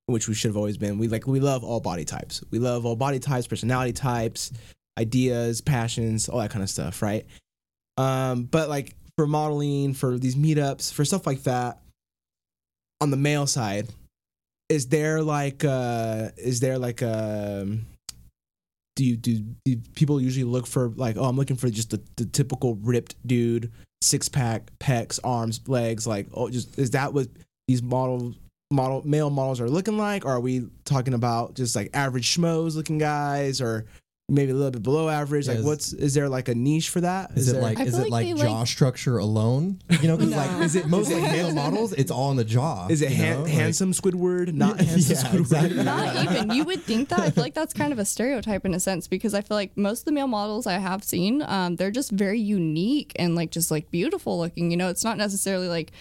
[0.07, 2.87] which we should have always been we like we love all body types we love
[2.87, 4.53] all body types personality types
[4.99, 7.27] ideas passions all that kind of stuff right?
[7.97, 11.81] Um but like for modeling for these meetups for stuff like that
[13.01, 13.89] on the male side
[14.69, 17.85] is there like uh is there like um
[18.97, 22.01] do you do, do people usually look for like oh i'm looking for just the,
[22.17, 27.29] the typical ripped dude six pack pecs arms legs like oh just is that what
[27.69, 28.35] these model
[28.73, 30.25] model male models are looking like?
[30.25, 33.87] Or are we talking about just like average schmoes looking guys or
[34.29, 35.67] maybe a little bit below average like Yes.
[35.67, 38.05] what's is there like a niche for that Is, it there- like I is feel
[38.07, 39.81] it like like, they jaw like- structure alone?
[40.01, 40.37] You know, because No.
[40.39, 41.93] like is it most like male models?
[41.93, 42.87] It's all in the jaw.
[42.89, 43.43] is it you han- know?
[43.43, 45.83] Like- handsome squidward not handsome yeah, squidward exactly.
[45.85, 46.51] Not even.
[46.53, 47.21] You would think that.
[47.21, 49.77] I feel like that's kind of a stereotype in a sense because I feel like
[49.77, 53.51] most of the male models I have seen, um, they're just very unique and like
[53.51, 54.71] just like beautiful looking.
[54.71, 55.93] You know, it's not necessarily like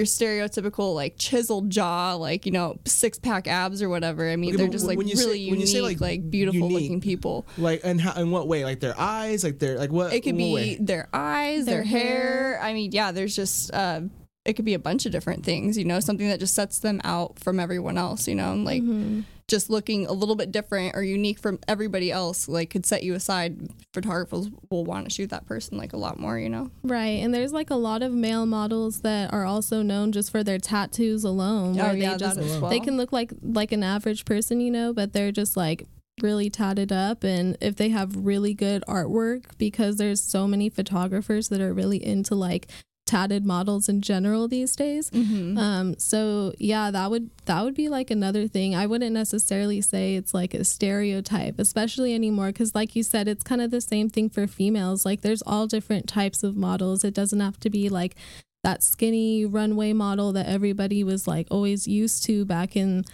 [0.00, 4.28] your stereotypical like chiseled jaw, like you know six pack abs or whatever.
[4.28, 6.00] I mean, Okay, they're just like when you say- really when you unique, say, like,
[6.00, 7.46] like, beautiful unique, looking people.
[7.58, 10.32] like and how in what way like their eyes like their like what It could
[10.34, 10.76] what be way?
[10.80, 12.00] their eyes, their, Their hair.
[12.00, 12.60] hair.
[12.62, 14.00] I mean, yeah, there's just uh,
[14.44, 15.76] it could be a bunch of different things.
[15.76, 18.26] You know, something that just sets them out from everyone else.
[18.26, 19.24] You know, and like Mhm.
[19.50, 23.14] Just looking a little bit different or unique from everybody else like could set you
[23.14, 27.20] aside photographers will want to shoot that person like a lot more you know Right,
[27.22, 30.58] and there's like a lot of male models that are also known just for their
[30.58, 31.78] tattoos alone.
[31.80, 34.92] oh yeah they just well they can look like like an average person, you know,
[34.92, 35.86] but they're just like
[36.22, 41.48] really tatted up and if they have really good artwork because there's so many photographers
[41.48, 42.68] that are really into like
[43.10, 45.10] tatted models in general these days.
[45.10, 45.58] Mhm.
[45.58, 48.74] Um so yeah, that would that would be like another thing.
[48.82, 53.42] I wouldn't necessarily say it's like a stereotype, especially anymore cuz like you said it's
[53.50, 55.04] kind of the same thing for females.
[55.04, 57.04] Like there's all different types of models.
[57.04, 58.14] It doesn't have to be like
[58.62, 63.04] that skinny runway model that everybody was like always used to back in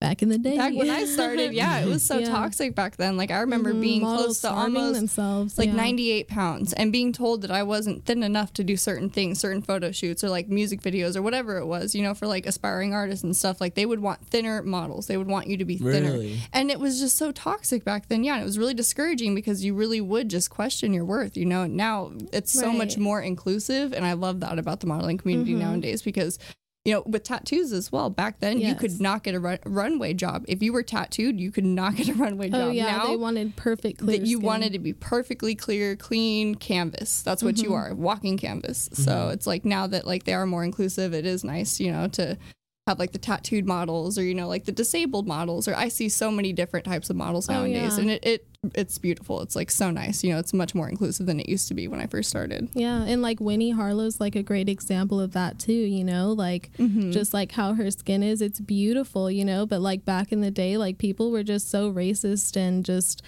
[0.00, 0.56] back in the day.
[0.56, 2.30] back when i started yeah it was so Yeah.
[2.30, 5.74] toxic back then like i remember Mhm, being models close to almost themselves like yeah.
[5.76, 9.60] 98 pounds and being told that i wasn't thin enough to do certain things certain
[9.60, 12.94] photo shoots or like music videos or whatever it was you know for like aspiring
[12.94, 15.76] artists and stuff like they would want thinner models they would want you to be
[15.76, 18.24] thinner really And it was just so toxic back then.
[18.24, 21.44] Yeah, and it was really discouraging because you really would just question your worth, you
[21.46, 21.66] know.
[21.66, 25.58] Now it's so much more inclusive, and I love that about the modeling community Mhm.
[25.58, 26.38] nowadays because
[26.84, 28.08] you know, with tattoos as well.
[28.08, 30.44] Back then, you could not get a run- runway job.
[30.48, 32.68] If you were tattooed, you could not get a runway oh, job.
[32.68, 34.46] Oh yeah, now, they wanted perfect clear that you skin.
[34.46, 37.22] wanted to be perfectly clear, clean canvas.
[37.22, 37.92] That's what you mm-hmm.
[37.92, 38.88] are, walking canvas.
[38.92, 39.32] So mm-hmm.
[39.32, 42.38] it's like now that like they are more inclusive, it is nice, you know, to
[42.86, 46.08] have like the tattooed models or you know like the disabled models or I see
[46.08, 48.00] so many different types of models Oh, nowadays yeah.
[48.00, 49.40] and it, it it's beautiful.
[49.40, 50.22] It's like so nice.
[50.22, 52.68] You know, it's much more inclusive than it used to be when I first started.
[52.74, 56.70] Yeah, and like Winnie Harlow's like a great example of that too, you know, like
[56.76, 57.10] Mm-hmm.
[57.10, 60.50] just like how her skin is, it's beautiful, you know, but like back in the
[60.50, 63.22] day, like people were just so racist and just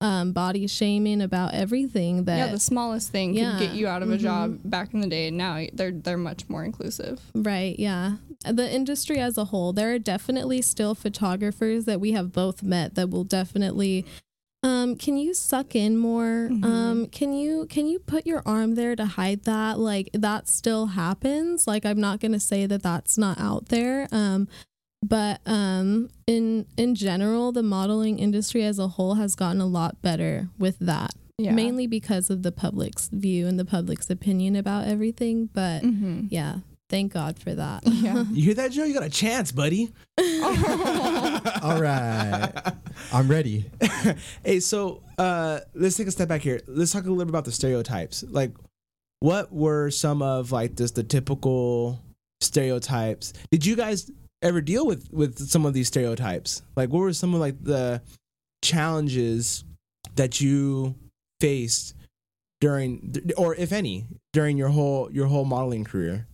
[0.00, 3.52] um body shaming about everything that yeah, the smallest thing Yeah.
[3.52, 4.20] could get you out of a Mhm.
[4.20, 7.20] job back in the day and now they're they're much more inclusive.
[7.36, 8.16] Right, yeah.
[8.42, 12.94] The industry as a whole, there are definitely still photographers that we have both met
[12.94, 14.04] that will definitely
[14.64, 16.48] um can you suck in more?
[16.50, 16.64] Mhm.
[16.64, 19.78] Um can you can you put your arm there to hide that?
[19.80, 21.66] Like that still happens.
[21.66, 24.06] Like I'm not going to say that that's not out there.
[24.12, 24.46] Um
[25.04, 30.00] but um in in general, the modeling industry as a whole has gotten a lot
[30.00, 31.12] better with that.
[31.38, 31.52] Yeah.
[31.54, 36.28] Mainly because of the public's view and the public's opinion about everything, but Mhm.
[36.30, 36.58] yeah,
[36.92, 37.82] thank God for that.
[38.02, 38.24] Yeah.
[38.32, 38.82] You hear that, Joe?
[38.84, 39.92] You got a chance, buddy.
[40.18, 42.50] All right.
[43.12, 43.70] I'm ready.
[44.44, 46.60] hey, so uh, let's take a step back here.
[46.66, 48.24] Let's talk a little bit about the stereotypes.
[48.28, 48.50] Like,
[49.20, 52.00] what were some of like just the typical
[52.40, 53.34] stereotypes?
[53.52, 54.10] Did you guys
[54.42, 56.62] ever deal with with some of these stereotypes?
[56.74, 58.02] Like, what were some of like the
[58.62, 59.62] challenges
[60.16, 60.96] that you
[61.40, 61.94] faced
[62.60, 66.26] during, or if any, during your whole your whole modeling career?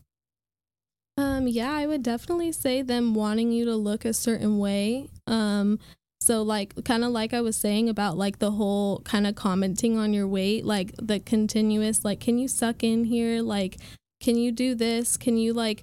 [1.19, 5.11] Um, yeah, I would definitely say them wanting you to look a certain way.
[5.27, 5.81] Um,
[6.21, 9.99] so like kind of like I was saying about like the whole kind of commenting
[9.99, 13.43] on your weight, like the continuous like can you suck in here?
[13.43, 13.79] Like
[14.21, 15.17] can you do this?
[15.17, 15.83] Can you like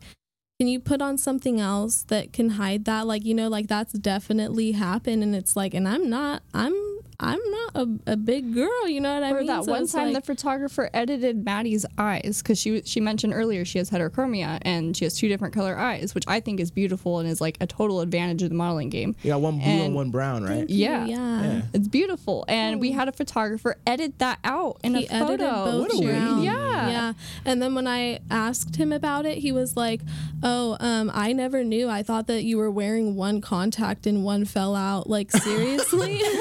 [0.57, 3.05] can you put on something else that can hide that?
[3.05, 6.73] Like, you know, like that's definitely happened and it's like and I'm not I'm
[7.19, 9.47] I'm not a, a big girl, you know what I or mean?
[9.47, 13.63] that So one time like- the photographer edited Mattie's eyes because she she mentioned earlier
[13.65, 17.19] she has heterochromia and she has two different color eyes, which I think is beautiful
[17.19, 19.15] and is like a total advantage of the modeling game.
[19.23, 20.69] You got one blue and, And- one brown, right?
[20.69, 21.05] Yeah.
[21.05, 21.15] yeah.
[21.43, 21.61] Yeah.
[21.73, 25.23] It's beautiful, and we had a photographer edit that out in he a photo.
[25.25, 26.11] edited both What a way.
[26.11, 26.43] around.
[26.43, 26.89] Yeah.
[26.89, 27.13] yeah.
[27.45, 30.01] And then when I asked him about it, he was like,
[30.43, 31.87] "Oh, um, I never knew.
[31.89, 35.09] I thought that you were wearing one contact and one fell out.
[35.09, 36.21] Like seriously."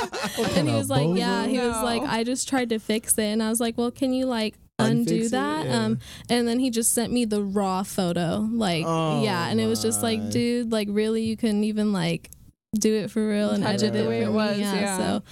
[0.55, 3.41] and he was like, "Yeah." He was like, "I just tried to fix it," and
[3.41, 5.31] I was like, "Well, can you like?" undo it?
[5.31, 5.85] that Yeah.
[5.85, 9.67] um and then he just sent me the raw photo like Oh yeah and it
[9.67, 12.31] was just like dude like really you couldn't even like
[12.73, 14.97] do it for real and Touch edit it it the way it was, yeah, yeah.
[14.97, 15.23] so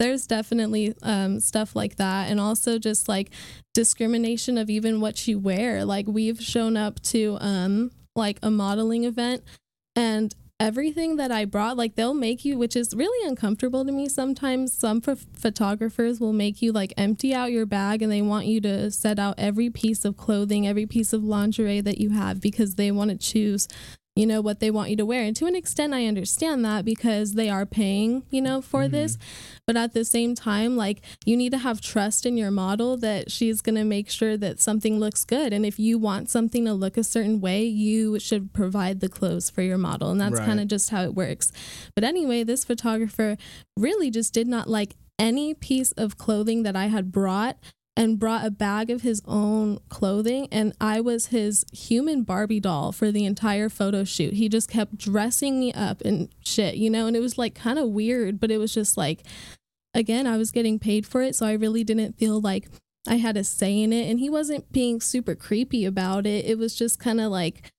[0.00, 3.30] there's definitely um, stuff like that and also just like
[3.74, 9.04] discrimination of even what you wear like we've shown up to um like a modeling
[9.04, 9.42] event
[9.94, 14.08] and everything that i brought like they'll make you which is really uncomfortable to me
[14.08, 14.72] sometimes.
[14.72, 18.60] Some ph- photographers will make you like empty out your bag and they want you
[18.60, 22.74] to set out every piece of clothing every piece of lingerie that you have because
[22.74, 23.66] they want to choose
[24.16, 25.22] you know what they want you to wear.
[25.22, 28.92] And to an extent i understand that because they are paying you know for mm-hmm.
[28.92, 29.18] this.
[29.66, 33.30] But at the same time like you need to have trust in your model that
[33.30, 35.52] she's going to make sure that something looks good.
[35.52, 39.48] And if you want something to look a certain way you should provide the clothes
[39.50, 40.10] for your model.
[40.10, 40.46] And that's Right.
[40.46, 41.52] kind of just how it works.
[41.94, 43.36] But anyway this photographer
[43.76, 47.58] really just did not like any piece of clothing that i had brought
[47.96, 52.92] and brought a bag of his own clothing and I was his human Barbie doll
[52.92, 54.34] for the entire photo shoot.
[54.34, 57.78] He just kept dressing me up and shit, you know, and it was like kind
[57.78, 59.24] of weird, but it was just like
[59.92, 62.68] again, I was getting paid for it, so I really didn't feel like
[63.08, 66.44] I had a say in it and he wasn't being super creepy about it.
[66.44, 67.70] It was just kind of like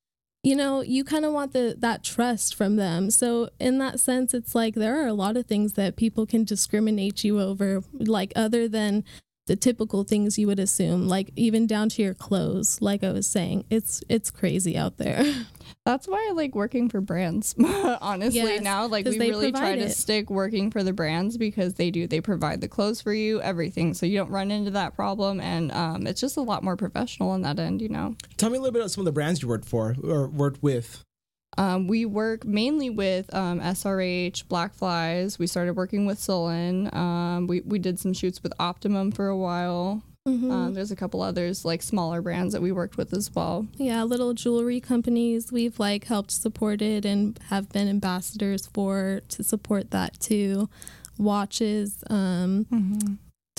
[0.43, 3.11] you know, you kind of want the that trust from them.
[3.11, 6.43] So in that sense, it's like there are a lot of things that people can
[6.43, 9.03] discriminate you over, like other than
[9.51, 12.81] the typical things you would assume, like even down to your clothes.
[12.81, 15.25] Like I was saying, it's it's crazy out there.
[15.85, 17.53] That's why I like working for brands.
[18.01, 21.73] Honestly, Yes, now like we really try provide to stick working for the brands because
[21.73, 22.07] they do.
[22.07, 25.69] They provide the clothes for you, everything, so you don't run into that problem, and
[25.73, 27.81] um, it's just a lot more professional on that end.
[27.81, 29.97] You know, Tell me a little bit about some of the brands you worked for
[30.01, 31.03] or worked with.
[31.57, 35.37] Um, we work mainly with um, SRH, Black Flys.
[35.37, 36.89] We started working with Solon.
[36.95, 40.01] Um, we we did some shoots with Optimum for a while.
[40.27, 40.51] Mhm.
[40.51, 43.67] Um, there's a couple others like smaller brands that we worked with as well.
[43.77, 49.89] yeah, little jewelry companies we've like helped supported and have been ambassadors for to support
[49.91, 50.69] that too.
[51.17, 52.65] Watches, um,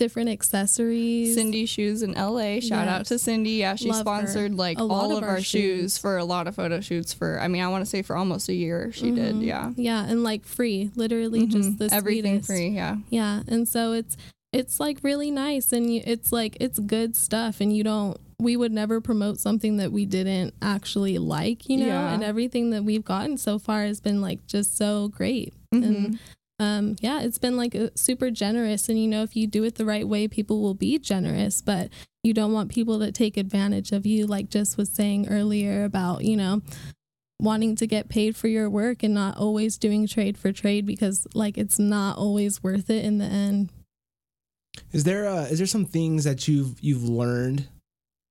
[0.03, 1.35] different accessories.
[1.35, 2.61] Cindy Shoes in LA.
[2.61, 3.53] Shout out to Cindy.
[3.53, 4.03] Yeah, she Love her.
[4.03, 5.51] sponsored like A all of of our shoes
[5.95, 5.99] shoes.
[5.99, 8.49] for a lot of photo shoots for I mean, I want to say for almost
[8.49, 9.37] a year she did.
[9.37, 9.45] Mhm.
[9.47, 9.71] Yeah.
[9.77, 11.51] Yeah, and like free, literally Mhm.
[11.51, 12.47] just the everything sweetest.
[12.49, 12.97] free, yeah.
[13.11, 14.17] Yeah, and so it's
[14.53, 18.19] it's like really nice, and you, it's like it's good stuff, and you don't.
[18.39, 21.87] We would never promote something that we didn't actually like, you know.
[21.87, 22.13] Yeah.
[22.13, 25.85] And everything that we've gotten so far has been like just so great, Mhm.
[25.87, 26.19] and
[26.59, 28.89] um, yeah, it's been like super generous.
[28.89, 31.91] And you know, if you do it the right way, people will be generous, but
[32.23, 36.25] you don't want people to take advantage of you, like Jess was saying earlier about
[36.25, 36.63] you know
[37.41, 41.27] wanting to get paid for your work and not always doing trade for trade because
[41.35, 43.71] like it's not always worth it in the end.
[44.93, 47.69] Is there uh, is there some things that you've you've learned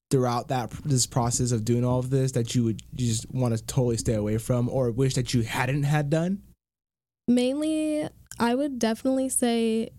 [0.10, 3.56] throughout that this process of doing all of this that you would you just want
[3.56, 6.42] to totally stay away from or wish that you hadn't had done?
[7.28, 8.08] Mainly,
[8.40, 9.92] I would definitely say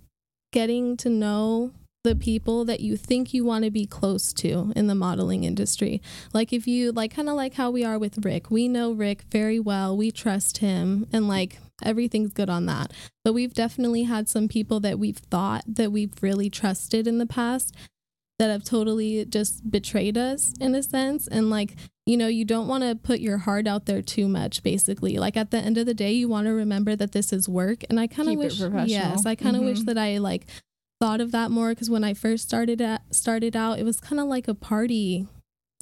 [0.53, 1.73] getting to know
[2.05, 6.03] the people that you think you want to be close to in the modeling industry.
[6.33, 8.51] Like if you like kind of like how we are with Rick.
[8.51, 9.97] We know Rick very well.
[9.97, 12.93] We trust him and like everything's good on that.
[13.25, 17.27] But we've definitely had some people that we've thought that we've really trusted in the
[17.27, 17.75] past
[18.39, 22.67] that have totally just betrayed us in a sense and like you know you don't
[22.69, 25.87] want to put your heart out there too much basically like at the end of
[25.87, 28.59] the day you want to remember that this is work and i kind of wish
[28.91, 29.87] yes i kind of wish Mhm.
[29.87, 30.47] that i like
[31.01, 34.19] thought of that more because when i first started at started out it was kind
[34.21, 35.27] of like a party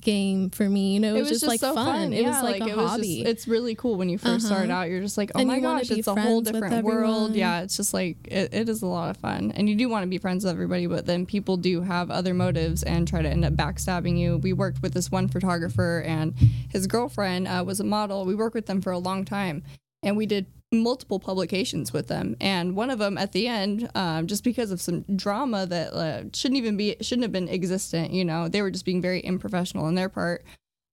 [0.01, 2.63] game for me you know it, was, just, like so fun, it Yeah, was like,
[2.63, 4.73] a it was hobby just- it's really cool when you 1st start Uh-huh.
[4.81, 4.89] out.
[4.89, 7.35] You're just like, oh And my gosh, it's a whole different world.
[7.35, 10.03] Yeah, it's just like it, it is a lot of fun, and you do want
[10.05, 13.29] to be friends with everybody, but then people do have other motives and try to
[13.29, 14.39] end up backstabbing you.
[14.39, 16.35] We worked with this one photographer, and
[16.71, 18.25] his girlfriend uh, was a model.
[18.25, 19.63] We worked with them for a long time,
[20.03, 20.47] and we did
[20.81, 24.81] multiple publications with them and one of them at the end um, just because of
[24.81, 28.71] some drama that uh, shouldn't even be shouldn't have been existent you know they were
[28.71, 30.45] just being very unprofessional on their part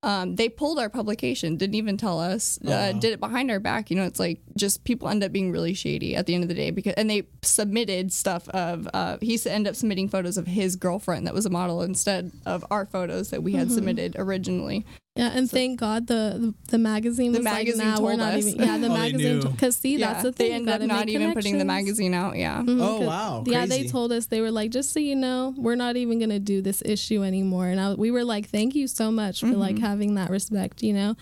[0.03, 2.99] um, they pulled our publication, didn't even tell us, uh, Aw.
[2.99, 3.89] did it behind our back.
[3.89, 6.49] You know, it's like just people end up being really shady at the end of
[6.49, 10.37] the day because, and they submitted stuff of, uh, he s- ended up submitting photos
[10.37, 13.71] of his girlfriend that was a model instead of our photos that we had Mhm.
[13.71, 14.85] submitted originally.
[15.17, 18.19] Yeah, and thank God the the, the magazine The was magazine like, nah, we're told
[18.19, 18.45] not us.
[18.45, 18.59] even.
[18.67, 20.45] Yeah, the Oh, they magazine because see, yeah, that's the thing.
[20.47, 22.37] they you ended up not even putting the magazine out.
[22.37, 22.61] Yeah.
[22.61, 25.53] Mhm, Oh, 'cause- wow, Yeah, they told us they were like, just so you know,
[25.57, 27.67] we're not even gonna do this issue anymore.
[27.67, 29.79] And I, we were like, thank you so much for like Mhm.
[29.89, 31.15] having that respect, you know.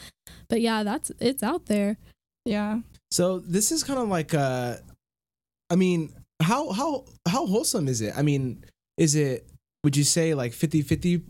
[0.49, 1.97] But yeah, that's it's out there.
[2.45, 2.81] Yeah.
[3.11, 4.75] So this is kind of like uh
[5.69, 8.13] I mean, how how how wholesome is it?
[8.17, 8.63] I mean,
[8.97, 9.47] is it
[9.83, 11.21] would you say like 50 50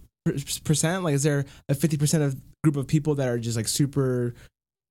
[0.63, 1.03] percent?
[1.03, 4.33] Like is there a 50% of group of people that are just like super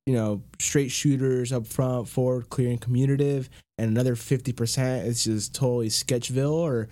[0.07, 5.55] you know, straight shooters up front, forward, clear and communicative, and another 50% is just
[5.55, 6.89] totally sketchville or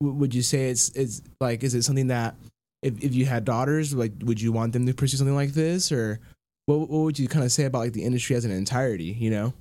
[0.00, 2.34] w- would you say it's it's like is it something that
[2.82, 5.90] if, if you had daughters like would you want them to pursue something like this
[5.90, 6.20] or
[6.66, 9.30] what, what would you kind of say about like the industry as an entirety you
[9.30, 9.54] know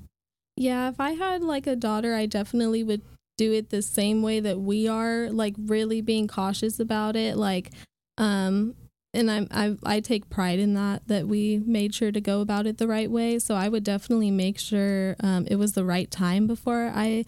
[0.57, 3.01] Yeah, if I had like a daughter, I definitely would
[3.37, 7.37] do it the same way that we are, like really being cautious about it.
[7.37, 7.71] Like,
[8.17, 8.75] um,
[9.15, 12.67] and I'm I I take pride in that that we made sure to go about
[12.67, 13.39] it the right way.
[13.39, 17.25] So I would definitely make sure um, it was the right time before I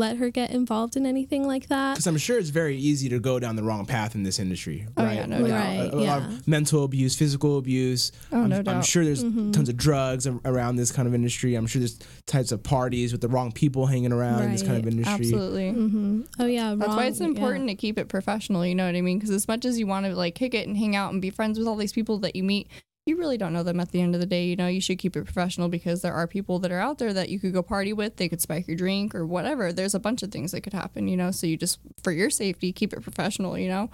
[0.00, 1.92] let her get involved in anything like that.
[1.94, 4.86] because I'm sure it's very easy to go down the wrong path in this industry,
[4.96, 5.16] Oh, right?
[5.16, 5.58] yeah, no Like, doubt.
[5.60, 6.26] Right, a, a lot yeah.
[6.26, 8.10] of mental abuse, physical abuse.
[8.32, 9.52] Oh, I'm, no I'm sure there's Mhm.
[9.52, 11.54] tons of drugs around this kind of industry.
[11.54, 14.78] I'm sure there's types of parties with the wrong people hanging around in this kind
[14.78, 15.14] of industry.
[15.26, 15.70] Absolutely.
[15.70, 17.26] hmm Oh yeah, That's why wrong- it's yeah.
[17.26, 18.64] important to keep it professional.
[18.66, 19.18] You know what I mean?
[19.18, 21.30] Because as much as you want to like kick it and hang out and be
[21.30, 22.68] friends with all these people that you meet,
[23.10, 24.44] you really don't know them at the end of the day.
[24.44, 27.12] You know, you should keep it professional because there are people that are out there
[27.12, 28.16] that you could go party with.
[28.16, 29.72] They could spike your drink or whatever.
[29.72, 31.08] There's a bunch of things that could happen.
[31.08, 33.58] You know, so you just for your safety, keep it professional.
[33.58, 33.90] You know,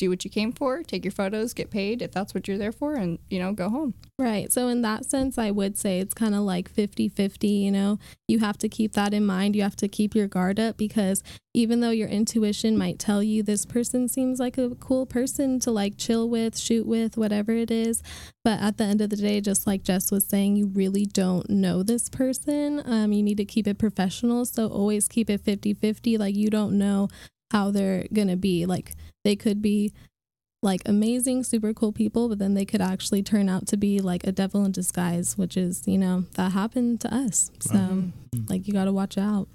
[0.00, 2.72] do what you came for, take your photos, get paid if that's what you're there
[2.72, 3.92] for, and you know, go home.
[4.18, 4.50] Right.
[4.50, 7.46] So, in that sense, I would say it's kind of like 50 50.
[7.46, 9.54] You know, you have to keep that in mind.
[9.54, 13.42] You have to keep your guard up because even though your intuition might tell you
[13.42, 17.70] this person seems like a cool person to like chill with, shoot with, whatever it
[17.70, 18.02] is,
[18.42, 21.50] but at the end of the day, just like Jess was saying, you really don't
[21.50, 22.82] know this person.
[22.86, 24.46] Um, you need to keep it professional.
[24.46, 26.16] So, always keep it 50 50.
[26.16, 27.10] Like, you don't know
[27.50, 28.66] how they're going to be.
[28.66, 28.92] Like,
[29.24, 29.92] they could be
[30.62, 34.26] like amazing, super cool people, but then they could actually turn out to be like
[34.26, 37.50] a devil in disguise, which is, you know, that happened to us.
[37.60, 38.12] So, Mhm.
[38.50, 39.48] like, you got to watch out.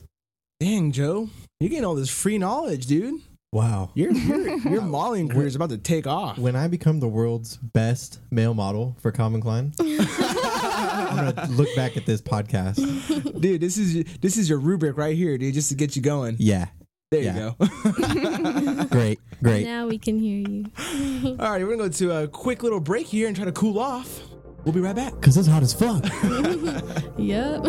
[0.60, 1.30] Dang, Joe,
[1.60, 3.22] you're getting all this free knowledge, dude.
[3.54, 3.92] Wow.
[3.94, 6.38] Your your, your modeling career is about to take off.
[6.40, 11.96] When I become the world's best male model for Calvin Klein, I'm gonna look back
[11.98, 13.40] at this podcast.
[13.40, 16.36] dude, this is this is your rubric right here, dude, just to get you going.
[16.40, 16.68] Yeah.
[17.16, 17.54] There Yeah.
[17.60, 18.86] you go.
[18.90, 19.64] Great, great.
[19.66, 20.66] Now we can hear you.
[21.40, 23.80] All right, we're gonna go to a quick little break here and try to cool
[23.80, 24.20] off.
[24.66, 25.14] We'll be right back.
[25.22, 26.04] Cause it's hot as fuck.
[27.18, 27.64] Yep.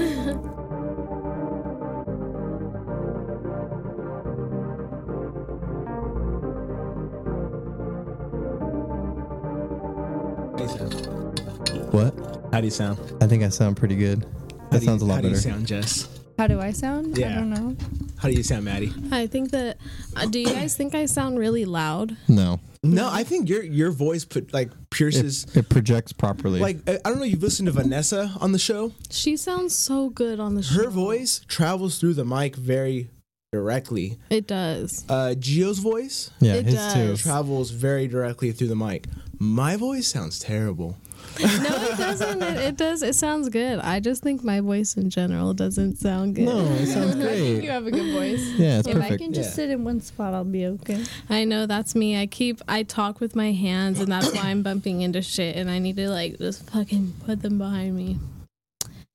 [11.92, 12.14] what?
[12.52, 12.98] How do you sound?
[13.20, 14.26] I think I sound pretty good.
[14.70, 15.36] That sounds a lot How do better.
[15.36, 16.08] you sound, Jess?
[16.38, 17.16] How do I sound?
[17.16, 17.32] Yeah.
[17.32, 17.76] I don't know.
[18.18, 18.92] How do you sound, Mattie?
[19.10, 19.78] I think that.
[20.14, 22.16] Uh, do you guys think I sound really loud?
[22.28, 25.44] No, No, I think your your voice put like pierces.
[25.44, 26.60] it, it projects properly.
[26.60, 28.92] Like I I don't know, you've listened to Vanessa on the show.
[29.10, 30.84] She sounds so good on the show.
[30.84, 33.08] Her voice travels through the mic very
[33.52, 34.18] directly.
[34.30, 35.04] It does.
[35.08, 36.94] Uh, Gio's voice yeah, it his does.
[36.94, 37.16] too.
[37.16, 39.06] travels very directly through the mic.
[39.38, 40.96] My voice sounds terrible.
[41.66, 42.42] No, it doesn't.
[42.42, 43.02] It, it does.
[43.02, 43.78] It sounds good.
[43.80, 46.44] I just think my voice in general doesn't sound good.
[46.46, 47.64] No, it sounds I think great.
[47.64, 48.44] you have a good voice.
[48.58, 49.54] Yeah, it's if I can just Yeah.
[49.54, 51.04] sit in one spot, I'll be okay.
[51.28, 52.20] I know that's me.
[52.20, 55.56] I keep I talk with my hands, and that's why I'm bumping into shit.
[55.56, 58.18] And I need to like just fucking put them behind me.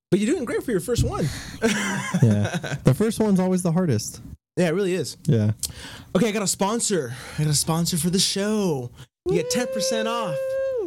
[0.10, 1.26] But you're doing great for your first one.
[1.64, 4.22] yeah, the first one's always the hardest.
[4.58, 5.16] Yeah, it really is.
[5.24, 5.52] Yeah.
[6.16, 7.14] Okay, I got a sponsor.
[7.40, 8.92] I got a sponsor for the show.
[9.26, 10.36] You get ten percent off.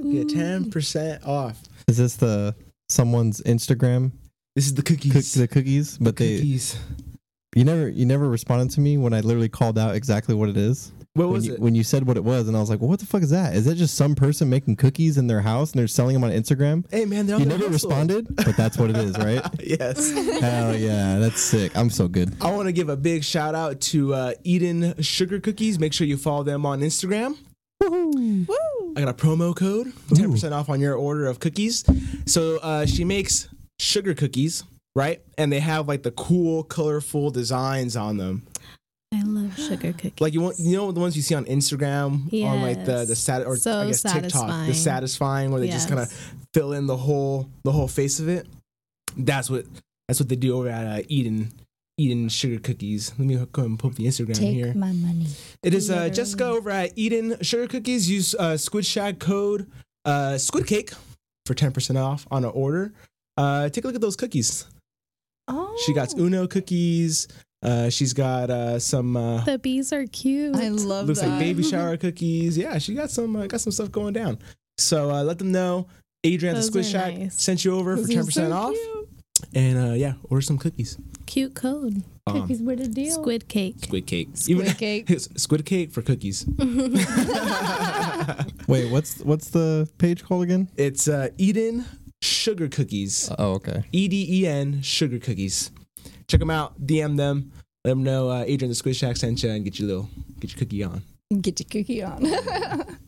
[0.05, 1.61] You get ten percent off.
[1.89, 2.55] Is this the
[2.89, 4.13] someone's Instagram
[4.55, 5.35] This is the cook cookies.
[5.35, 5.99] the cookies?
[5.99, 6.79] But they cookies.
[7.57, 10.57] you never you never responded to me when I literally called out exactly what it
[10.57, 10.93] is.
[11.17, 11.61] What when was you, it?
[11.61, 13.31] when you said what it was, and I was like, well, "What the fuck is
[13.31, 13.55] that?
[13.55, 16.33] Is that just some person making cookies in their house and they're selling them on
[16.33, 17.91] Instagram?" hey man, they're You never hustle.
[17.91, 19.41] responded, but that's what it is, right?
[19.63, 20.11] yes.
[20.41, 21.77] Hell yeah, that's sick.
[21.77, 22.35] I'm so good.
[22.41, 25.79] I want to give a big shout out to uh, Eden Sugar Cookies.
[25.79, 27.37] Make sure you follow them on Instagram.
[28.97, 31.85] I got a promo code, 10% off on your order of cookies.
[32.27, 34.65] So uh, she makes sugar cookies,
[34.95, 35.21] right?
[35.39, 38.47] And they have like the cool, colorful designs on them.
[39.13, 40.21] I love sugar cookies.
[40.21, 43.15] Like you want, you know, the ones you see on Instagram, on like the the
[43.17, 44.73] sat or So I guess TikTok, the satisfying.
[44.75, 46.11] satisfying, where they just kind of
[46.53, 48.47] fill in the whole the whole face of it.
[49.17, 49.67] That's what
[50.09, 51.53] that's what they do over at uh, Eden
[51.97, 53.13] Eden Sugar Cookies.
[53.19, 54.75] Let me go and pull up the Instagram here.
[54.75, 55.27] my money.
[55.63, 58.11] It is uh, Jessica over at Eden Sugar Cookies.
[58.11, 59.71] Use uh, Squid Shack code
[60.05, 60.93] uh, Squid Cake
[61.47, 62.93] for ten percent off on an order.
[63.37, 64.67] Uh, take a look at those cookies.
[65.47, 67.29] Oh, She got Uno cookies.
[67.63, 70.55] Uh, she's got uh, some uh, the bees are cute.
[70.57, 71.29] I love looks that.
[71.31, 72.59] like baby shower cookies.
[72.59, 74.39] Yeah, she got some uh, got some stuff going down.
[74.79, 75.87] So uh, let them know.
[76.25, 77.41] Adrian at the Squid Shack nice.
[77.41, 78.73] sent you over for Those are ten percent so off.
[78.75, 79.09] cute.
[79.55, 80.99] And uh, yeah, order some cookies.
[81.27, 82.03] Cute code.
[82.27, 83.13] Um, Cookies with a deal.
[83.15, 83.77] Squid cake.
[83.85, 84.29] Squid cake.
[84.35, 85.11] Squid cake.
[85.37, 86.47] squid cake for cookies.
[88.69, 90.69] Wait, what's what's the page called again?
[90.77, 91.85] It's uh, Eden
[92.23, 93.31] Sugar Cookies.
[93.39, 93.85] Oh, okay.
[93.93, 95.71] E D E N Sugar Cookies.
[96.29, 96.81] Check them out.
[96.81, 97.53] DM them.
[97.85, 100.09] Let them know uh, Adrian the Squid Shack sent you and get your little
[100.41, 101.03] get your cookie on.
[101.41, 102.27] Get your cookie on.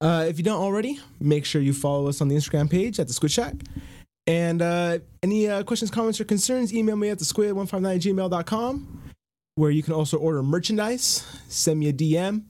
[0.00, 3.06] Uh, if you don't already, make sure you follow us on the Instagram page at
[3.06, 3.54] the Squid Shack.
[4.26, 9.02] And uh, any uh, questions, comments, or concerns, email me at the squid159 gmail.com,
[9.56, 11.24] where you can also order merchandise.
[11.48, 12.44] Send me a DM.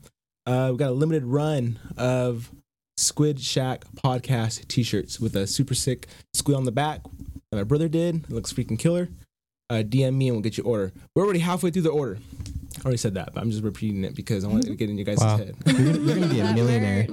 [0.46, 2.50] Uh, we've got a limited run of
[2.96, 7.02] Squid Shack podcast t shirts with a super sick squid on the back
[7.50, 8.16] that my brother did.
[8.24, 9.08] It looks freaking killer.
[9.70, 10.92] Uh, DM me and we'll get you order.
[11.16, 12.18] We're already halfway through the order.
[12.78, 14.90] I already said that, but I'm just repeating it because I want it to get
[14.90, 15.38] in your guys' Wow.
[15.38, 15.54] head.
[15.66, 17.06] You're gonna, you're gonna be a millionaire.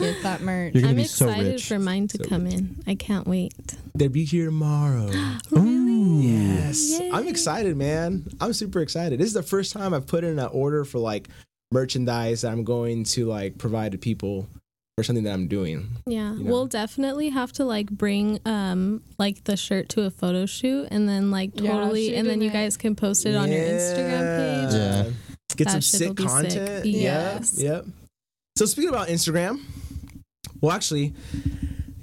[0.00, 0.14] Merch.
[0.14, 0.74] Get that merch.
[0.74, 1.68] You're gonna I'm be so excited rich.
[1.68, 2.76] for mine to So come in.
[2.86, 3.52] I can't wait.
[3.94, 5.10] They'll be here tomorrow.
[5.50, 6.26] Really?
[6.26, 7.00] Yes.
[7.12, 8.24] I'm excited, man.
[8.40, 9.18] I'm super excited.
[9.20, 11.28] This is the first time I've put in an order for like
[11.72, 14.48] merchandise that I'm going to like provide to people
[14.96, 15.88] for something that I'm doing.
[16.06, 16.50] Yeah, you know.
[16.50, 21.08] we'll definitely have to like bring um like the shirt to a photo shoot and
[21.08, 22.54] then like Yeah, totally shoot and then in you it.
[22.54, 24.74] guys can post it on your Instagram page.
[24.74, 25.10] Yeah.
[25.56, 26.30] Get That some shit sick will be sick.
[26.30, 26.86] content.
[26.86, 27.54] Yes.
[27.58, 27.84] Yep.
[27.84, 27.94] Yep.
[28.56, 29.60] So speaking about Instagram,
[30.60, 31.14] well actually,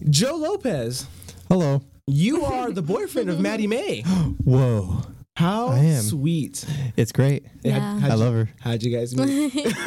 [0.10, 1.06] Joe Lopez,
[1.50, 1.82] Hello.
[2.06, 4.02] you are the boyfriend of Mattie May.
[4.44, 5.02] Whoa.
[5.36, 6.02] How I am.
[6.02, 6.66] sweet.
[6.96, 7.46] It's great.
[7.64, 8.00] Yeah.
[8.00, 8.50] how'd I you- love her.
[8.60, 9.54] How'd you guys meet?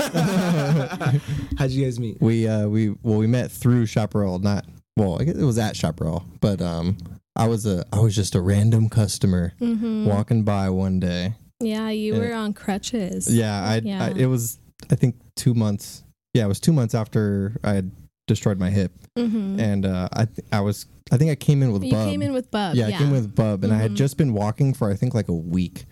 [1.58, 2.20] how'd you guys meet?
[2.20, 4.64] We uh we well we met through Chaparral, not
[4.96, 6.98] well, I guess it was at Chaparral, but um
[7.36, 11.34] I was a I was just a random customer hmm walking by one day.
[11.60, 12.20] Yeah, you Yeah.
[12.20, 13.32] were on crutches.
[13.34, 14.04] Yeah, I, Yeah.
[14.06, 14.58] I it was
[14.90, 16.04] I think 2 months.
[16.32, 17.90] Yeah, it was 2 months after I had
[18.30, 21.72] destroyed my hip hmm and uh I th- I was I think I came in
[21.72, 22.08] with You Bub.
[22.08, 22.76] came in with Bub.
[22.76, 23.96] yeah, Yeah, I came with Bub, and I had Mhm.
[23.96, 25.84] just been walking for I think like a week.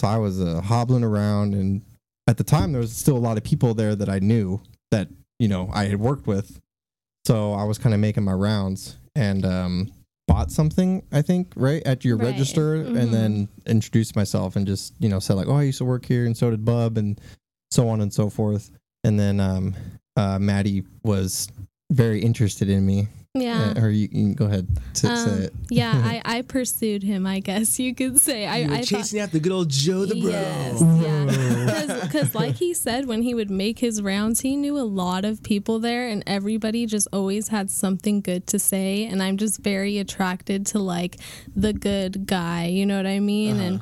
[0.00, 1.82] So I was uh, hobbling around, and
[2.26, 4.60] at the time there was still a lot of people there that I knew
[4.90, 5.08] that
[5.38, 6.58] you know I had worked with.
[7.24, 9.92] So I was kind of making my rounds and um,
[10.26, 11.02] bought something.
[11.12, 12.26] I think right at your Right.
[12.32, 12.96] register, Mhm.
[13.00, 16.04] and then introduced myself and just you know said like, "Oh, I used to work
[16.04, 17.20] here, and so did Bub," and
[17.70, 18.70] so on and so forth.
[19.04, 19.74] And then um,
[20.16, 21.46] uh, Mattie was
[21.90, 23.08] very interested in me.
[23.34, 23.74] Yeah.
[23.76, 25.52] Uh, or you, you can go ahead to Um, say it.
[25.70, 25.92] yeah,
[26.24, 28.46] I, I pursued him, I guess you could say.
[28.46, 30.30] I, you were I thought, chasing after good old Joe the bro.
[30.30, 32.00] Yes, yeah.
[32.02, 35.42] Because, like he said, when he would make his rounds, he knew a lot of
[35.42, 39.04] people there, and everybody just always had something good to say.
[39.04, 41.18] And I'm just very attracted to like
[41.54, 43.60] the good guy, you know what I mean?
[43.60, 43.80] And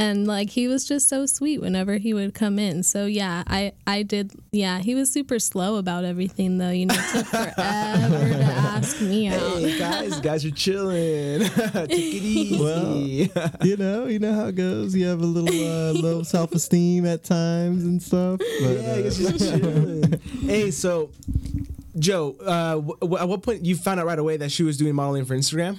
[0.00, 2.82] and like he was just so sweet whenever he would come in.
[2.82, 4.32] So yeah, I I did.
[4.50, 6.70] Yeah, he was super slow about everything though.
[6.70, 9.38] You know, it took forever to ask me out.
[9.58, 11.40] Hey guys, guys are chilling.
[11.50, 12.58] Take it easy.
[12.62, 12.96] Well,
[13.66, 14.94] you know, you know how it goes.
[14.96, 18.38] You have a little uh, low self esteem at times and stuff.
[18.38, 20.20] But, yeah, I guess uh, just chilling.
[20.42, 21.10] hey, so
[21.98, 24.76] Joe, uh, w- w- at what point you found out right away that she was
[24.78, 25.78] doing modeling for Instagram?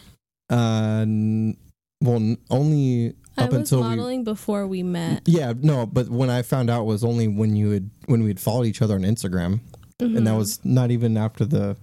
[0.51, 1.57] uh, n-
[2.03, 5.21] well, only I up was until we modeling before we met.
[5.25, 8.39] Yeah, no, but when I found out was only when you had when we had
[8.39, 9.59] followed each other on Instagram,
[9.99, 10.23] and Mm-hmm.
[10.25, 11.77] that was not even after the.